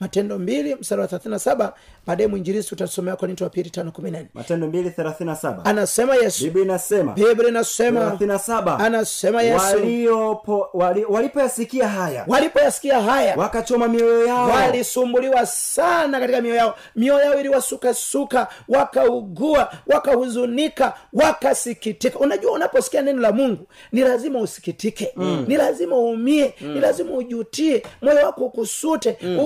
matendo 0.00 0.38
mbili 0.38 0.74
mstari 0.74 1.00
wa 1.00 1.06
37 1.06 1.72
baadaye 2.06 2.28
mwinjilisi 2.28 2.74
utasomea 2.74 3.16
korinto 3.16 3.44
wa 3.44 3.50
pili 3.50 3.70
tano 3.70 3.92
kumi 3.92 4.10
nane 4.10 4.26
matendo 4.34 4.66
mbili 4.66 4.90
thelathini 4.90 5.30
na 5.30 5.36
saba. 5.36 5.64
Anasema 5.64 6.16
yesu. 6.16 6.44
Biblia 6.44 6.64
inasema 6.64 7.12
biblia 7.12 7.48
inasema. 7.48 8.00
thelathini 8.00 8.28
na 8.28 8.38
saba. 8.38 8.78
Anasema 8.78 9.42
yesu. 9.42 9.64
Wali, 10.72 11.04
walipoyasikia 11.04 11.88
haya 11.88 12.24
walipoyasikia 12.28 13.00
haya 13.02 13.36
wakachoma 13.36 13.88
mioyo 13.88 14.26
yao. 14.26 14.48
walisumbuliwa 14.48 15.46
sana 15.46 16.20
katika 16.20 16.40
mioyo 16.40 16.56
yao. 16.56 16.74
Mioyo 16.96 17.24
yao 17.24 17.40
iliwasukasuka 17.40 18.48
wakaugua 18.68 19.72
wakahuzunika 19.86 20.94
wakasikitika. 21.12 22.18
Unajua 22.18 22.52
unaposikia 22.52 23.02
neno 23.02 23.20
la 23.22 23.32
mungu 23.32 23.66
ni 23.92 24.00
lazima 24.00 24.40
usikitike. 24.40 25.12
Mm. 25.16 25.44
ni 25.48 25.56
lazima 25.56 25.96
uumie. 25.98 26.54
Mm. 26.60 26.74
ni 26.74 26.80
lazima 26.80 27.12
ujutie. 27.12 27.82
Moyo 28.02 28.26
wako 28.26 28.44
ukusute 28.44 29.16
mm. 29.22 29.38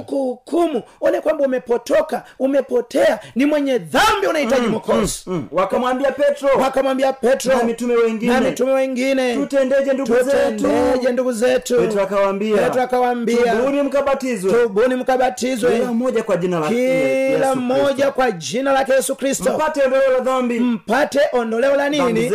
Ukuhukumu 0.47 0.83
one 1.01 1.21
kwamba 1.21 1.45
umepotoka 1.45 2.25
umepotea 2.39 3.19
ni 3.35 3.47
mwenye 3.47 3.79
dhambi 3.79 4.27
unahitaji 4.27 4.67
mm. 4.67 4.73
mokozi 4.73 5.23
mm. 5.27 5.47
wakamwambia 5.53 6.13
petro. 6.13 6.49
Wakamwambia 6.61 7.13
petro 7.13 7.57
Na 7.57 7.65
mitume 7.65 7.95
wengine. 7.97 8.33
na 8.33 8.41
mitume 8.41 8.73
wengine. 8.73 9.35
Tutendeje 9.37 9.93
ndugu 9.93 10.15
zetu? 10.15 10.57
Tutendeje 10.57 11.13
ndugu 11.13 11.33
zetu? 11.33 11.77
Petro 11.77 12.03
akawaambia 12.03 12.57
petro 12.57 12.83
akawaambia 12.83 13.57
tubuni 13.57 13.83
mkabatizwe. 13.83 14.53
Tubuni 14.53 14.95
mkabatizwe. 14.95 15.71
Kila 15.73 15.93
mmoja 15.93 16.23
kwa 16.23 16.37
jina 16.37 16.61
la 16.61 16.69
kila 16.69 17.55
mmoja 17.55 18.11
kwa 18.11 18.31
jina 18.31 18.73
lake 18.73 18.93
yesu 18.93 19.17
kristo. 19.17 19.53
Mpate 19.55 19.83
ondoleo 19.83 20.13
la 20.13 20.21
dhambi. 20.21 20.61
Mpate 20.61 21.21
ondoleo 21.33 21.77
la 21.77 21.89
nini? 21.89 22.33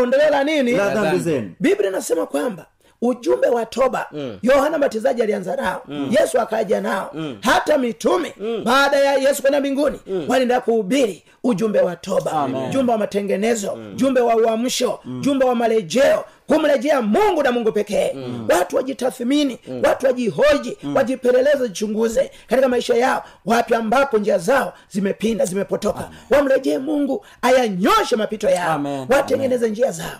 Ondoleo 0.00 0.30
la 0.30 0.44
nini? 0.44 0.72
La 0.72 0.84
dhambi 0.88 1.00
dhambi. 1.08 1.18
zenu. 1.18 1.50
Biblia 1.60 1.88
inasema 1.88 2.26
kwamba 2.26 2.66
ujumbe 3.02 3.48
wa 3.48 3.66
toba 3.66 4.06
mm. 4.12 4.38
yohana 4.42 4.78
mbatizaji 4.78 5.22
alianza 5.22 5.56
nao 5.56 5.82
mm. 5.88 6.14
yesu 6.20 6.40
akaja 6.40 6.80
nao 6.80 7.10
mm. 7.14 7.38
hata 7.40 7.78
mitume 7.78 8.34
mm. 8.40 8.62
baada 8.64 8.96
ya 8.98 9.14
yesu 9.14 9.42
kwenda 9.42 9.60
mbinguni 9.60 10.00
mm. 10.06 10.24
walienda 10.28 10.60
kuhubiri 10.60 11.22
ujumbe 11.44 11.80
wa 11.80 11.96
toba 11.96 12.30
jumbe 12.48 12.66
ujumbe 12.68 12.92
wa 12.92 12.98
matengenezo 12.98 13.76
mm. 13.76 13.92
jumbe 13.96 14.20
wa 14.20 14.36
uamsho 14.36 15.00
mm. 15.04 15.20
jumbe 15.20 15.44
wa 15.44 15.54
marejeo 15.54 16.24
kumrejea 16.46 17.02
mungu 17.02 17.42
na 17.42 17.52
mungu 17.52 17.72
pekee 17.72 18.12
mm. 18.14 18.48
watu 18.58 18.76
wajitathmini 18.76 19.58
mm. 19.68 19.82
watu 19.84 20.06
wajihoji 20.06 20.76
mm. 20.82 20.96
wajipeleleze 20.96 21.68
jichunguze 21.68 22.30
katika 22.46 22.68
maisha 22.68 22.94
yao 22.94 23.24
wapi 23.46 23.74
ambapo 23.74 24.18
njia 24.18 24.38
zao 24.38 24.72
zimepinda 24.90 25.44
zimepotoka 25.44 26.08
wamrejee 26.30 26.78
mungu 26.78 27.24
ayanyoshe 27.42 28.16
mapito 28.16 28.48
yao 28.48 28.72
Amen. 28.72 29.06
watengeneze 29.08 29.70
njia 29.70 29.90
zao 29.90 30.18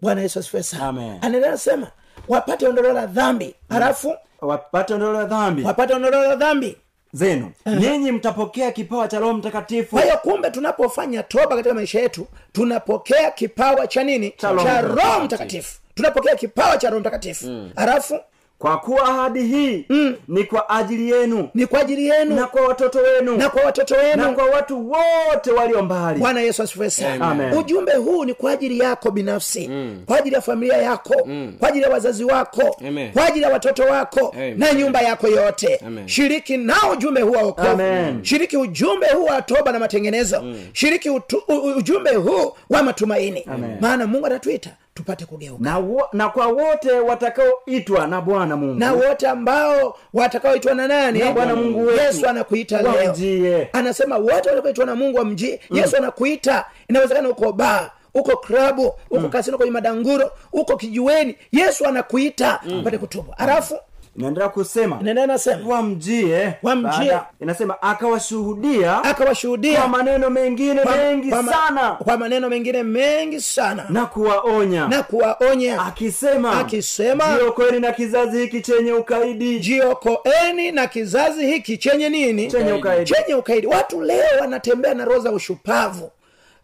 bwana 0.00 0.20
yesu 0.20 0.38
asifiwe 0.38 0.62
sana 0.62 0.88
anaendelea 1.20 1.50
nasema 1.50 1.86
wapate 2.28 2.66
ondoleo 2.68 2.92
la 2.92 3.06
dhambi. 3.06 3.54
Halafu? 3.68 4.14
Wapate 4.40 4.94
ondoleo 4.94 5.12
la 5.20 5.24
dhambi. 5.24 5.62
Wapate 5.62 5.94
ondoleo 5.94 6.22
la 6.22 6.36
dhambi. 6.36 6.76
Zenu. 7.12 7.52
Ninyi 7.66 8.12
mtapokea 8.12 8.72
kipawa 8.72 9.08
cha 9.08 9.18
roho 9.18 9.32
mtakatifu. 9.34 9.90
Kwa 9.90 10.02
hiyo 10.02 10.16
kumbe 10.18 10.50
tunapofanya 10.50 11.22
toba 11.22 11.56
katika 11.56 11.74
maisha 11.74 12.00
yetu 12.00 12.26
tunapokea 12.52 13.30
kipawa 13.30 13.86
cha 13.86 14.04
nini? 14.04 14.30
Cha 14.36 14.52
Roho 14.82 15.20
Mtakatifu. 15.24 15.78
tunapokea 15.94 16.36
kipawa 16.36 16.78
cha 16.78 16.88
roho 16.90 17.00
mtakatifu. 17.00 17.70
Halafu 17.76 18.20
kwa 18.58 18.78
kuwa 18.78 19.04
ahadi 19.08 19.42
hii 19.42 19.86
ni 20.28 20.44
kwa 20.44 20.68
ajili 20.70 21.10
yenu. 21.10 21.48
Ni 21.54 21.66
kwa 21.66 21.80
ajili 21.80 22.08
yenu. 22.08 22.34
Na 22.36 22.46
kwa 22.46 22.62
watoto 22.62 22.98
wenu. 22.98 23.36
Na 23.36 23.48
kwa 23.48 23.62
watoto 23.62 23.94
na 24.16 24.28
kwa 24.32 24.44
watu 24.44 24.90
wote 24.90 25.50
walio 25.50 25.82
mbali. 25.82 26.20
Bwana 26.20 26.40
yesu 26.40 26.62
asifiwe 26.62 26.90
sana. 26.90 27.56
Ujumbe 27.58 27.92
huu 27.94 28.24
ni 28.24 28.34
kwa 28.34 28.50
ajili 28.52 28.78
yako 28.78 29.10
binafsi. 29.10 29.68
Mm. 29.68 30.02
kwa 30.06 30.18
ajili 30.18 30.34
ya 30.34 30.40
familia 30.40 30.76
yako. 30.76 31.14
Mm. 31.26 31.52
kwa 31.58 31.68
ajili 31.68 31.84
ya 31.84 31.90
wazazi 31.90 32.24
wako. 32.24 32.76
Amen. 32.88 33.12
kwa 33.12 33.26
ajili 33.26 33.44
ya 33.44 33.50
watoto 33.52 33.82
wako. 33.82 34.30
Amen. 34.34 34.58
na 34.58 34.72
nyumba 34.72 35.00
yako 35.00 35.28
yote. 35.28 35.80
Amen. 35.86 36.08
shiriki 36.08 36.56
nao 36.56 36.90
ujumbe 36.92 37.20
huu 37.20 37.32
wa 37.32 37.42
wokovu. 37.42 37.82
Shiriki 38.22 38.56
ujumbe 38.56 39.06
huu 39.06 39.24
wa 39.24 39.42
toba 39.42 39.72
na 39.72 39.78
matengenezo. 39.78 40.40
Mm. 40.42 40.60
shiriki 40.72 41.10
utu, 41.10 41.42
u, 41.48 41.54
ujumbe 41.76 42.10
huu 42.14 42.52
wa 42.70 42.82
matumaini. 42.82 43.46
Maana 43.80 44.06
mungu 44.06 44.26
anatuita 44.26 44.70
tupate 44.98 45.24
kugeuka. 45.26 45.64
Na, 45.64 45.78
wo, 45.78 46.08
na 46.12 46.28
kwa 46.28 46.46
wote 46.46 46.92
watakaoitwa 46.92 48.06
na 48.06 48.20
bwana 48.20 48.56
mungu. 48.56 48.74
Na 48.80 48.92
wote 48.92 49.28
ambao 49.28 49.98
watakaoitwa 50.14 50.74
na 50.74 50.88
nani? 50.88 51.18
Na 51.18 51.32
Bwana 51.32 51.56
Mungu 51.56 51.86
wetu. 51.86 52.00
yesu 52.02 52.28
anakuita 52.28 52.82
leo. 52.82 53.66
anasema 53.72 54.16
wote 54.18 54.48
watakaoitwa 54.48 54.86
na 54.86 54.94
mungu 54.96 55.18
wamjie. 55.18 55.60
Yesu 55.70 55.96
anakuita. 55.96 56.64
Inawezekana 56.88 57.28
uko 57.28 57.52
baa 57.52 57.90
uko 58.14 58.36
klabu 58.36 58.94
uko 59.10 59.28
kasino 59.28 59.56
kwenye 59.56 59.72
madanguro 59.72 60.30
uko 60.52 60.76
kijuweni 60.76 61.36
yesu 61.52 61.86
anakuita. 61.86 62.60
Upate 62.80 62.98
kutubu. 62.98 63.34
Halafu 63.36 63.76
inaendelea 64.18 64.48
kusema 64.48 64.98
inaendelea 65.00 65.26
nasema 65.26 65.68
wamjie. 65.74 66.54
Wamjie. 66.62 66.90
Baada- 66.90 67.26
inasema 67.40 67.82
akawashuhudia 67.82 69.04
akawashuhudia 69.04 69.78
kwa 69.80 69.88
maneno 69.88 70.30
mengine 70.30 70.80
kwa- 70.80 70.96
mengi 70.96 71.28
kwa 71.30 71.44
sana. 71.44 71.90
kwa 71.90 72.16
maneno 72.16 72.48
mengine 72.48 72.82
mengi 72.82 73.40
sana. 73.40 73.86
Na 73.88 74.06
kuwaonya. 74.06 74.88
Na 74.88 75.02
kuwaonya. 75.02 75.82
Akisema 75.82 76.60
Akisema, 76.60 77.24
jiokoeni 77.38 77.80
na 77.80 77.92
kizazi 77.92 78.38
hiki 78.40 78.60
chenye 78.60 78.92
ukaidi. 78.92 79.58
Jiokoeni 79.60 80.72
na 80.72 80.86
kizazi 80.86 81.46
hiki 81.46 81.78
chenye 81.78 82.08
nini? 82.08 82.50
Chenye 82.50 82.72
ukaidi. 82.72 83.10
chenye 83.12 83.34
ukaidi. 83.34 83.66
Watu 83.66 84.00
leo 84.02 84.26
wanatembea 84.40 84.94
na 84.94 85.04
roho 85.04 85.20
za 85.20 85.32
ushupavu 85.32 86.10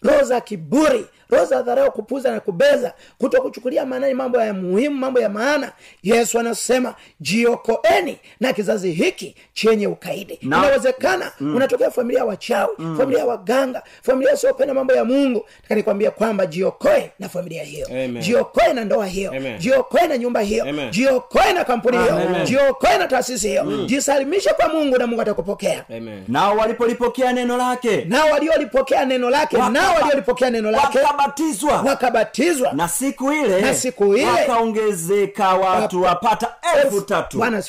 roho 0.02 0.22
za 0.24 0.40
kiburi 0.40 1.06
roho 1.30 1.44
za 1.44 1.62
dharau 1.62 1.92
kupuza 1.92 2.30
na 2.30 2.40
kubeza 2.40 2.92
kuto 3.18 3.42
kuchukulia 3.42 3.86
maanani 3.86 4.14
mambo 4.14 4.40
ya 4.40 4.54
muhimu 4.54 4.94
mambo 4.96 5.20
ya 5.20 5.28
maana. 5.28 5.72
Yesu 6.02 6.38
anasema 6.38 6.94
jiokoeni 7.20 8.18
na 8.40 8.52
kizazi 8.52 8.92
hiki 8.92 9.34
chenye 9.52 9.86
ukaidi. 9.86 10.38
No. 10.42 10.56
inawezekana 10.58 11.32
unatokea 11.40 11.90
familia 11.90 12.18
ya 12.18 12.24
wachawi 12.24 12.76
familia 12.96 13.18
ya 13.18 13.26
waganga 13.26 13.82
familia 14.02 14.32
isiyopenda 14.34 14.74
mambo 14.74 14.92
ya 14.92 15.04
mungu. 15.04 15.44
Takanikwambia 15.62 16.10
kwamba 16.10 16.46
jiokoe 16.46 17.10
na 17.18 17.28
familia 17.28 17.64
hiyo. 17.64 17.86
Jiokoe 18.20 18.72
na 18.72 18.84
ndoa 18.84 19.06
hiyo. 19.06 19.32
Jiokoe 19.58 20.06
na 20.06 20.18
nyumba 20.18 20.40
hiyo. 20.40 20.66
Jiokoe 20.90 21.52
na 21.52 21.64
kampuni 21.64 21.96
hiyo. 21.98 22.20
Jiokoe 22.44 22.98
na 22.98 23.06
taasisi 23.08 23.48
hiyo. 23.48 23.64
Jisalimishe 23.86 24.50
kwa 24.50 24.68
mungu 24.68 24.98
na 24.98 25.06
mungu 25.06 25.22
atakupokea. 25.22 25.84
Nao 26.28 26.56
walipolipokea 26.56 27.32
neno 27.32 27.56
lake. 27.56 28.04
Nao 28.08 28.30
waliolipokea 28.30 29.04
neno 29.04 29.30
lake. 29.30 29.56
Nao 29.56 29.94
waliolipokea 29.94 30.50
neno 30.50 30.70
lake 30.70 30.98
wakabatizwa. 31.14 31.82
Wakabatizwa. 31.82 32.72
Na 32.72 32.88
siku 32.88 33.32
ile 33.32 33.60
Na 33.60 33.74
siku 33.74 34.14
ile- 34.14 34.26
wakaongezeka 34.26 35.54
watu 35.54 36.02
wapata 36.02 36.54
elfu 36.76 37.00
tatu. 37.00 37.38
Bwana 37.38 37.62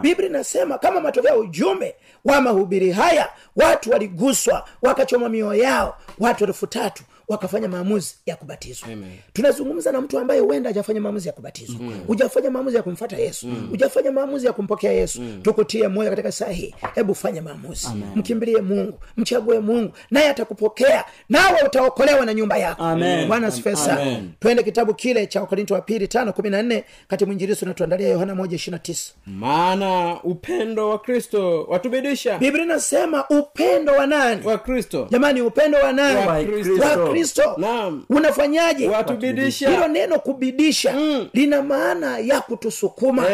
biblia 0.00 0.28
inasema 0.28 0.78
kama 0.78 1.00
matokeo 1.00 1.30
ya 1.30 1.36
ujumbe 1.36 1.94
wa 2.24 2.40
mahubiri 2.40 2.92
haya 2.92 3.28
watu 3.56 3.90
waliguswa 3.90 4.64
wakachoma 4.82 5.28
mioyo 5.28 5.62
yao 5.62 5.96
watu 6.18 6.44
elfu 6.44 6.66
tatu 6.66 7.02
wakafanya 7.28 7.68
maamuzi 7.68 8.14
ya 8.26 8.36
kubatizwa. 8.36 8.88
Tunazungumza 9.32 9.92
na 9.92 10.00
mtu 10.00 10.18
ambaye 10.18 10.40
huenda 10.40 10.70
hajafanya 10.70 11.00
maamuzi 11.00 11.28
ya 11.28 11.32
kubatizwa. 11.34 11.76
Hujafanya 12.06 12.50
maamuzi 12.50 12.76
ya 12.76 12.82
kumfata 12.82 13.16
yesu. 13.16 13.46
Hujafanya 13.70 14.12
maamuzi 14.12 14.46
ya 14.46 14.52
kumpokea 14.52 14.92
yesu. 14.92 15.22
Tukutie 15.42 15.88
moyo 15.88 16.10
katika 16.10 16.32
saa 16.32 16.48
hii 16.48 16.74
hebu 16.94 17.14
fanya 17.14 17.42
maamuzi. 17.42 17.88
Mkimbilie 18.14 18.60
mungu. 18.60 18.98
Mchague 19.16 19.58
mungu. 19.60 19.92
Naye 20.10 20.28
atakupokea. 20.28 21.04
Nawe 21.28 21.58
utaokolewa 21.66 22.26
na 22.26 22.34
nyumba 22.34 22.56
yako. 22.56 22.82
Amen. 22.82 23.28
bwana 23.28 23.50
sifesa 23.50 23.98
twende 24.40 24.62
kitabu 24.62 24.94
kile 24.94 25.26
cha 25.26 25.40
wakorinto 25.40 25.74
wa 25.74 25.80
pili 25.80 26.08
tano 26.08 26.32
kumi 26.32 26.50
na 26.50 26.62
nne 26.62 26.84
kati 27.08 27.24
mwinjirisi 27.24 27.64
unatuandalia 27.64 28.08
yohana 28.08 28.34
moja 28.34 28.56
ishirina 28.56 28.78
tisa. 28.78 29.12
Maana 29.26 30.22
upendo 30.22 30.88
wa 30.88 30.98
kristo 30.98 31.64
watubidisha. 31.68 32.38
Biblia 32.38 32.64
inasema 32.64 33.28
upendo 33.28 33.92
wa 33.92 34.06
nani? 34.06 34.46
Wa 34.46 34.58
kristo. 34.58 35.08
Jamani 35.10 35.40
upendo 35.40 35.78
wa 35.78 35.92
nani? 35.92 36.26
Wa 36.28 36.44
Kristo. 36.44 37.13
Kristo. 37.14 37.54
Unafanyaje? 38.10 38.88
Hilo 39.70 39.88
neno 39.88 40.18
kubidisha 40.18 40.92
Mm. 40.92 41.28
lina 41.32 41.62
maana 41.62 42.18
ya 42.18 42.40
kutusukuma. 42.40 43.28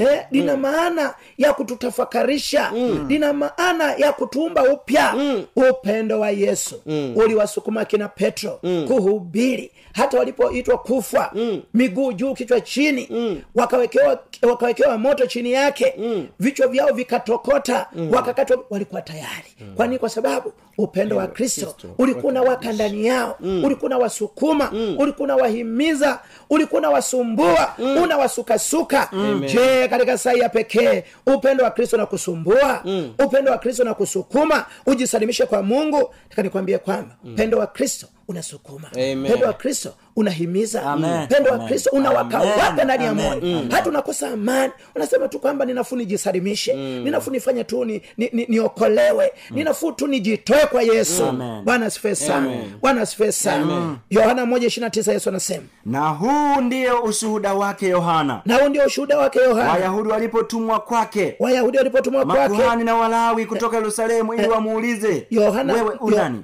Eh, 0.00 0.22
lina 0.30 0.56
maana 0.56 1.14
ya 1.38 1.52
kututafakarisha. 1.52 2.72
Lina 3.08 3.32
maana 3.32 3.94
ya 3.94 4.12
kutuumba 4.12 4.62
upya. 4.72 5.14
Upendo 5.56 6.20
wa 6.20 6.30
yesu. 6.30 6.82
Uliwasukuma 7.16 7.84
kina 7.84 8.08
petro 8.08 8.60
kuhubiri. 8.86 9.70
Hata 9.92 10.18
walipoitwa 10.18 10.78
kufa 10.78 11.32
miguu 11.74 12.12
juu 12.12 12.34
kichwa 12.34 12.60
chini 12.60 13.08
wakawekewa 13.54 14.16
wakawekewa 14.42 14.98
moto 14.98 15.26
chini 15.26 15.52
yake 15.52 15.94
vichwa 16.40 16.66
vyao 16.68 16.92
vikatokota 16.92 17.86
wakakatwa 18.12 18.64
walikuwa 18.70 19.02
tayari. 19.02 19.54
Kwani 19.76 19.98
kwa 19.98 20.08
sababu 20.08 20.52
upendo 20.78 21.16
wa 21.16 21.26
kristo 21.26 21.74
ulikuwa 21.98 22.30
unawaka 22.32 22.72
ndani 22.72 23.06
yao 23.06 23.38
ulikuwa 23.42 23.86
unawasukuma 23.86 24.72
ulikuwa 24.98 25.24
unawahimiza 25.24 26.20
ulikuwa 26.50 26.78
unawasumbua 26.78 27.74
unawasukasuka 28.02 29.10
je 29.46 29.88
katika 29.88 30.18
saa 30.18 30.32
ya 30.32 30.48
pekee 30.48 31.04
upendo 31.26 31.64
wa 31.64 31.70
kristo 31.70 31.96
unakusumbua? 31.96 32.84
Upendo 33.24 33.52
wa 33.52 33.58
kristo 33.58 33.84
nakusukuma 33.84 34.66
ujisalimishe 34.86 35.46
kwa 35.46 35.62
mungu? 35.62 36.14
Taka 36.28 36.42
nikwambie 36.42 36.78
kwamba 36.78 37.16
upendo 37.24 37.58
wa 37.58 37.66
kristo 37.66 38.06
unasukuma. 38.30 38.88
Upendo 39.26 39.46
wa 39.46 39.52
kristo 39.52 39.92
unahimiza 40.16 40.82
upendo 41.24 41.50
wa 41.50 41.58
kristo 41.58 41.90
unawakawaka 41.92 42.84
ndani 42.84 43.04
ya 43.04 43.14
moyo. 43.14 43.62
Hata 43.70 43.90
unakosa 43.90 44.28
amani 44.30 44.72
unasema 44.96 45.28
tu 45.28 45.38
kwamba 45.38 45.64
ninafuu 45.64 45.96
nijisalimishe 45.96 46.74
ninafuu 46.74 47.30
nifanye 47.30 47.64
tu 47.64 47.84
ni, 47.84 48.02
ni, 48.16 48.30
ni, 48.32 48.46
niokolewe 48.48 49.32
ninafuu 49.50 49.92
tu 49.92 50.06
nijitoe 50.06 50.66
kwa 50.66 50.82
yesu. 50.82 51.32
Bwana 51.64 51.86
asifiwe 51.86 52.14
sana. 52.14 52.50
Bwana 52.80 53.00
asifiwe 53.02 53.32
sana. 53.32 53.96
Yohana 54.10 54.46
moja 54.46 54.66
ishiri 54.66 54.84
na 54.84 54.90
tisa 54.90 55.12
yesu 55.12 55.28
anasema 55.28 55.64
na 55.86 56.08
huu 56.08 56.60
ndio 56.60 57.02
ushuhuda 57.02 57.54
wake 57.54 57.88
yohana. 57.88 58.42
Na 58.44 58.56
huu 58.56 58.68
ndio 58.68 58.86
ushuhuda 58.86 59.18
wake 59.18 59.38
yohana. 59.38 59.72
Wayahudi 59.72 60.08
walipotumwa 60.08 60.80
kwake. 60.80 61.36
Wayahudi 61.38 61.78
walipotumwa 61.78 62.24
kwake. 62.26 62.40
Makuhani 62.54 62.84
na 62.84 62.94
walawi 62.96 63.46
kutoka 63.46 63.76
yerusalemu 63.76 64.34
ili 64.34 64.48
wamuulize 64.48 65.26
yohana 65.30 65.74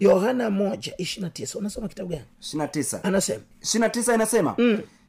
yohana 0.00 0.50
moja 0.50 0.92
ishiri 0.98 1.22
na 1.22 1.30
tisa 1.30 1.58
unasoma 1.76 1.88
kitabu 1.88 2.08
gani? 2.10 2.22
29 2.42 3.00
anasema. 3.02 3.40
29 3.62 4.14
inasema 4.14 4.56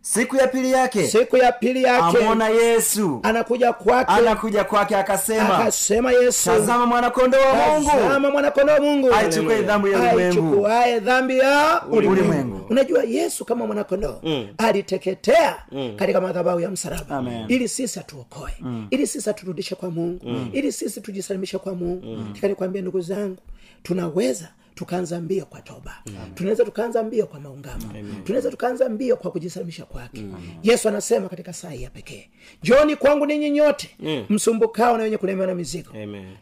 siku 0.01 0.35
ya 0.35 0.47
pili 0.47 0.71
yake 0.71 1.07
siku 1.07 1.37
ya 1.37 1.51
pili 1.51 1.83
yake 1.83 2.17
amona 2.23 2.49
yesu. 2.49 3.19
anakuja 3.23 3.73
kwake. 3.73 4.11
Anakuja 4.11 4.63
kwake 4.63 4.95
akasema 4.95 5.57
akasema 5.59 6.11
yesu 6.11 6.45
tazama 6.49 6.85
mwanakondoo 6.85 7.37
wa 7.39 7.55
mungu. 7.69 7.89
Tazama 7.91 8.31
mwanakondoo 8.31 8.73
wa 8.73 8.79
mungu. 8.79 9.13
Aichukue 9.13 9.61
dhambi 9.61 9.91
ya 9.91 9.97
ulimwengu. 9.99 10.19
Aichukuaye 10.19 10.99
dhambi 10.99 11.37
ya 11.37 11.81
ulimwengu. 11.91 12.65
unajua 12.69 13.03
yesu 13.03 13.45
kama 13.45 13.65
mwanakondoo 13.67 14.21
aliteketea 14.57 15.55
katika 15.95 16.21
madhabahu 16.21 16.59
ya 16.59 16.69
msalaba. 16.71 17.17
Amen. 17.17 17.45
ili 17.47 17.67
sisi 17.69 17.99
atuokoe. 17.99 18.51
Ili 18.89 19.07
sisi 19.07 19.29
aturudishe 19.29 19.75
kwa 19.75 19.91
mungu. 19.91 20.19
Ili 20.53 20.71
sisi 20.71 21.01
tujisalimishe 21.01 21.57
kwa 21.57 21.75
mungu. 21.75 22.33
Tikanikwambia 22.33 22.81
ndugu 22.81 23.01
zangu 23.01 23.37
tunaweza 23.83 24.47
tukaanza 24.81 25.21
mbio 25.21 25.45
kwa 25.45 25.61
toba. 25.61 26.03
Tunaweza 26.35 26.65
tukaanza 26.65 27.03
mbio 27.03 27.25
kwa 27.27 27.39
maungamo. 27.39 27.93
Tunaweza 28.23 28.51
tukaanza 28.51 28.89
mbio 28.89 29.17
kwa 29.17 29.31
kujisalimisha 29.31 29.85
kwake. 29.85 30.25
Yesu 30.63 30.87
anasema 30.89 31.29
katika 31.29 31.53
saa 31.53 31.69
hii 31.69 31.83
ya 31.83 31.89
pekee 31.89 32.29
joni 32.63 32.95
kwangu 32.95 33.25
ninyi 33.25 33.49
nyote 33.49 33.95
msumbukao 34.29 34.97
na 34.97 35.03
wenye 35.03 35.17
kulemewa 35.17 35.47
na 35.47 35.55
mizigo 35.55 35.91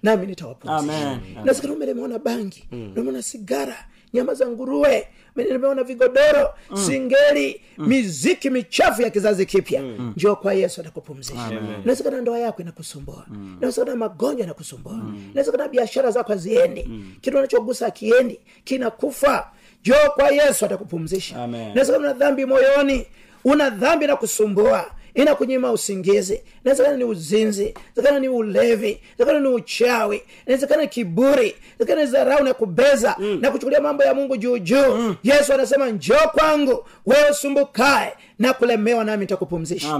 nami 0.03 0.27
nitawapumzisha 0.27 1.19
nasikana 1.45 1.73
umeona 1.73 2.19
bangi 2.19 2.67
umeona 2.71 3.21
sigara 3.21 3.87
nyama 4.13 4.33
za 4.33 4.47
nguruwe 4.47 5.07
nimeona 5.35 5.83
vigodoro 5.83 6.53
singeli 6.85 7.61
miziki 7.77 8.49
michafu 8.49 9.01
ya 9.01 9.09
kizazi 9.09 9.45
kipya. 9.45 9.81
Njoo 10.15 10.35
kwa 10.35 10.53
yesu 10.53 10.81
atakupumzisha. 10.81 11.49
Nawezekana 11.85 12.21
ndoa 12.21 12.39
yako 12.39 12.61
inakusumbua. 12.61 13.25
Nawezekana 13.61 13.95
magonjwa 13.95 14.41
yanakusumbua. 14.41 14.99
Nawezekana 15.33 15.67
biashara 15.67 16.11
zako 16.11 16.31
haziendi. 16.31 16.89
Kitu 17.21 17.37
anachogusa 17.37 17.87
akiendi 17.87 18.39
kinakufa. 18.63 19.47
Njoo 19.81 20.09
kwa 20.15 20.29
yesu 20.29 20.65
atakupumzisha. 20.65 21.47
Nawezekana 21.47 22.03
una 22.03 22.13
dhambi 22.13 22.45
moyoni 22.45 23.07
una 23.43 23.69
dhambi 23.69 24.07
na 24.07 24.15
kusumbua 24.15 24.91
inakunyima 25.15 25.71
usingizi. 25.71 26.41
Inawezekana 26.63 26.97
ni 26.97 27.03
uzinzi. 27.03 27.63
Inawezekana 27.65 28.19
ni 28.19 28.29
ulevi. 28.29 28.99
Inawezekana 29.17 29.39
ni 29.49 29.55
uchawi. 29.55 30.21
Inawezekana 30.45 30.81
ni 30.81 30.87
kiburi. 30.87 31.55
Inawezekana 31.79 32.05
ni 32.05 32.11
dharau 32.11 32.43
na 32.43 32.53
kubeza 32.53 33.15
na 33.41 33.51
kuchukulia 33.51 33.81
mambo 33.81 34.03
ya 34.03 34.13
mungu 34.13 34.37
juu 34.37 34.57
juu. 34.57 35.15
Yesu 35.23 35.53
anasema 35.53 35.89
njoo 35.89 36.27
kwangu 36.33 36.85
wewe 37.05 37.29
usumbukae 37.31 38.13
na 38.39 38.53
kulemewa 38.53 39.03
nami 39.03 39.21
nitakupumzisha. 39.21 39.93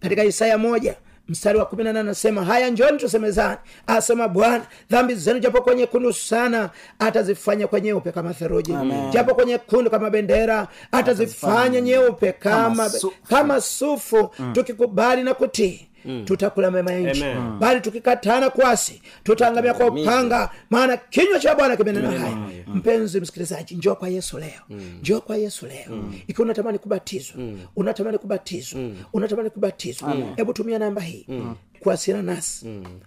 Katika 0.00 0.24
isaya 0.24 0.58
moja 0.58 0.94
mstari 1.32 1.58
wa 1.58 1.66
kumi 1.66 1.84
na 1.84 1.92
nane 1.92 2.00
anasema 2.00 2.44
haya 2.44 2.70
njoni 2.70 2.98
tusemezani 2.98 3.56
asema 3.86 4.28
bwana 4.28 4.64
dhambi 4.90 5.14
zenu 5.14 5.38
japo 5.38 5.62
kwenye 5.62 5.86
kundu 5.86 6.12
sana 6.12 6.70
atazifanya 6.98 7.66
kwa 7.66 7.80
nyeupe 7.80 8.12
kama 8.12 8.34
theruji 8.34 8.72
japo 9.10 9.34
kwenye 9.34 9.58
kundu 9.58 9.90
kama 9.90 10.10
bendera 10.10 10.68
atazifanya 10.92 11.80
nyeupe 11.80 12.32
kama, 12.32 12.62
Kama 12.64 12.90
sufu. 12.90 13.14
kama 13.28 13.60
sufu. 13.60 14.30
Tukikubali 14.52 15.22
na 15.22 15.34
kutii 15.34 15.88
tutakula 16.24 16.70
mema 16.70 16.92
ya 16.92 17.00
nchi. 17.12 17.24
Amen. 17.24 17.58
bali 17.58 17.80
tukikatana 17.80 18.50
kwasi 18.50 19.02
tutaangamia 19.24 19.74
kwa 19.74 19.86
upanga 19.86 20.50
maana 20.70 20.96
kinywa 20.96 21.38
cha 21.40 21.54
bwana 21.54 21.76
kimenena 21.76 22.10
haya 22.10 22.36
mpenzi 22.66 23.20
msikilizaji 23.20 23.74
njoo 23.74 23.94
kwa 23.94 24.08
yesu 24.08 24.38
leo. 24.38 24.60
Njoo 25.00 25.20
kwa 25.20 25.36
yesu 25.36 25.66
leo. 25.66 26.04
Ikiwa 26.26 26.44
unatamani 26.44 26.78
kubatizwa 26.78 27.36
unatamani 27.76 28.18
kubatizwa 28.18 28.80
unatamani 29.12 29.50
kubatizwa 29.50 30.14
hebu 30.36 30.52
tumia 30.52 30.78
namba 30.78 31.00
hii. 31.02 31.26
Kuwasiliana 31.80 32.34
nasi. 32.34 32.66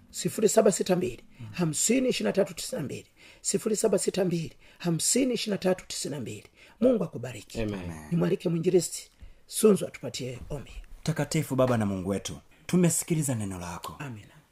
Sifuri 0.09 0.49
saba 0.49 0.71
sita 0.71 0.95
mbili 0.95 1.23
hamsini 1.51 2.09
ishiri 2.09 2.25
na 2.27 2.31
tatu 2.33 2.53
tisini 2.53 2.79
na 2.79 2.85
mbili. 2.85 3.05
sifuri 3.41 3.75
saba 3.75 3.97
sita 3.97 4.25
mbili 4.25 4.51
hamsini 4.77 5.33
ishiri 5.33 5.51
na 5.51 5.57
tatu 5.57 5.85
tisini 5.87 6.13
na 6.15 6.21
mbili. 6.21 6.43
Mungu 6.81 7.03
akubariki. 7.03 7.65
Nimwalike 8.11 8.49
mwinjiristi 8.49 9.09
sunzu 9.47 9.87
atupatie 9.87 10.39
omi 10.49 10.71
takatifu 11.03 11.55
baba 11.55 11.77
na 11.77 11.85
mungu 11.85 12.09
wetu 12.09 12.37
tumesikiliza 12.65 13.35
neno 13.35 13.59
lako 13.59 13.95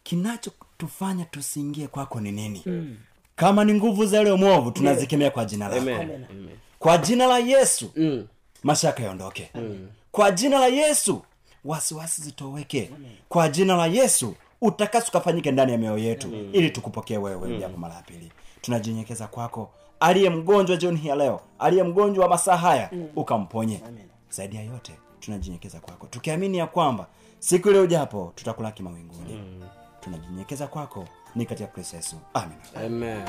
kinachotufanya 0.04 1.26
tusiingie 1.26 1.88
kwako 1.88 2.20
ni 2.20 2.32
nini 2.32 2.62
mm. 2.66 2.98
kama 3.36 3.64
ni 3.66 3.74
nguvu 3.74 4.06
za 4.06 4.18
yule 4.18 4.34
mwovu 4.34 4.72
tunazikemea 4.72 5.32
kwa 5.32 5.46
jina 5.46 5.68
lako 5.68 5.82
Amen. 5.82 6.02
Amen. 6.02 6.26
Amen. 6.32 6.50
kwa 6.80 6.98
jina 6.98 7.26
la 7.28 7.40
yesu 7.40 7.92
Mm. 7.96 8.28
mashaka 8.64 9.04
yaondoke 9.04 9.50
mm. 9.56 9.88
kwa 10.12 10.32
jina 10.32 10.60
la 10.60 10.68
yesu 10.68 11.22
wasiwasi 11.66 12.22
zitoweke 12.22 12.92
kwa 13.30 13.50
jina 13.50 13.76
la 13.76 13.88
yesu 13.88 14.36
utakaso 14.62 15.08
ukafanyike 15.10 15.52
ndani 15.52 15.72
ya 15.72 15.78
mioyo 15.78 15.98
yetu 15.98 16.28
Amen. 16.28 16.50
ili 16.54 16.70
tukupokee 16.70 17.18
wewe 17.18 17.48
mm. 17.48 17.60
japo 17.60 17.78
mara 17.78 17.94
ya 17.96 18.02
pili 18.02 18.32
tunajinyekeza 18.62 19.28
kwako 19.28 19.72
aliye 20.00 20.30
mgonjwa 20.30 20.78
jioni 20.78 20.98
hii 21.00 21.08
ya 21.08 21.16
leo 21.16 21.42
aliye 21.60 21.84
mgonjwa 21.84 22.24
wa 22.24 22.30
masaa 22.30 22.58
haya 22.58 22.90
mm. 22.92 23.08
ukamponye 23.16 23.82
zaidi 24.30 24.56
ya 24.56 24.64
yote 24.64 24.94
tunajinyekeza 25.20 25.80
kwako 25.80 26.08
tukiamini 26.08 26.58
ya 26.58 26.68
kwamba 26.68 27.08
siku 27.44 27.70
ile 27.70 27.80
ujapo 27.80 28.32
tutakulaki 28.36 28.84
mawinguni 28.84 29.34
mm. 29.34 29.64
tunajinyekeza 30.00 30.68
kwako 30.68 31.08
ni 31.36 31.46
katika 31.46 31.68
kristo 31.68 31.96
yesu 31.96 32.16
amin 32.34 32.58
Amen. 32.86 33.22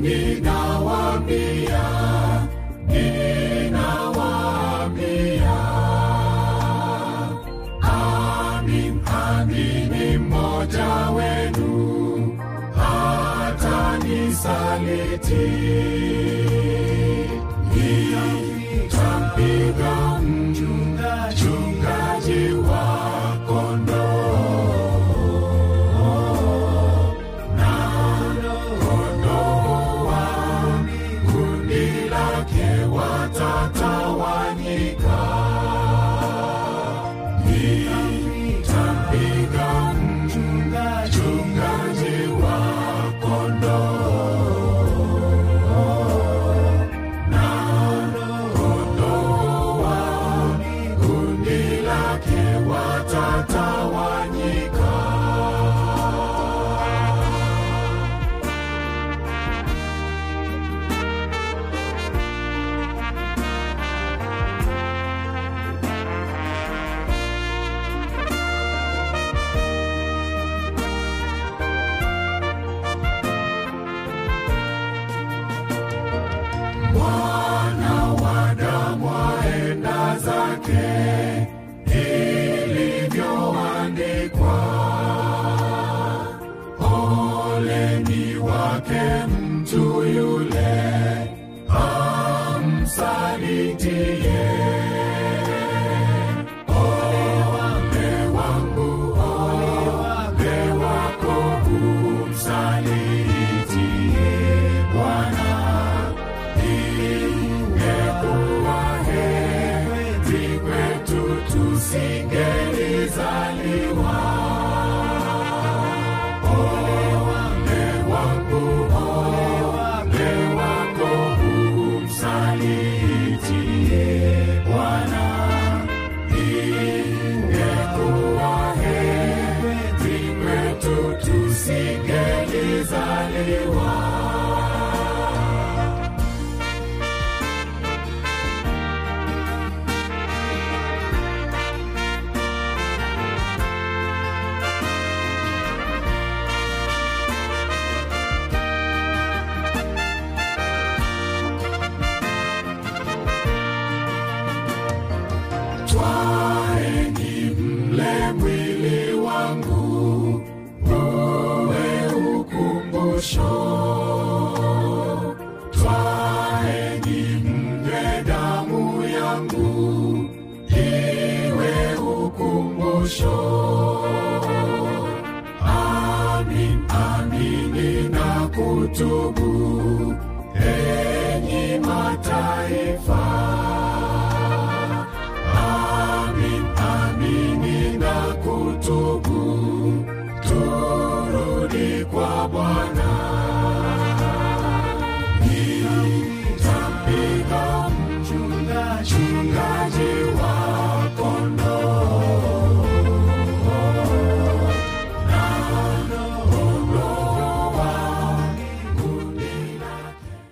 Ni 0.00 0.40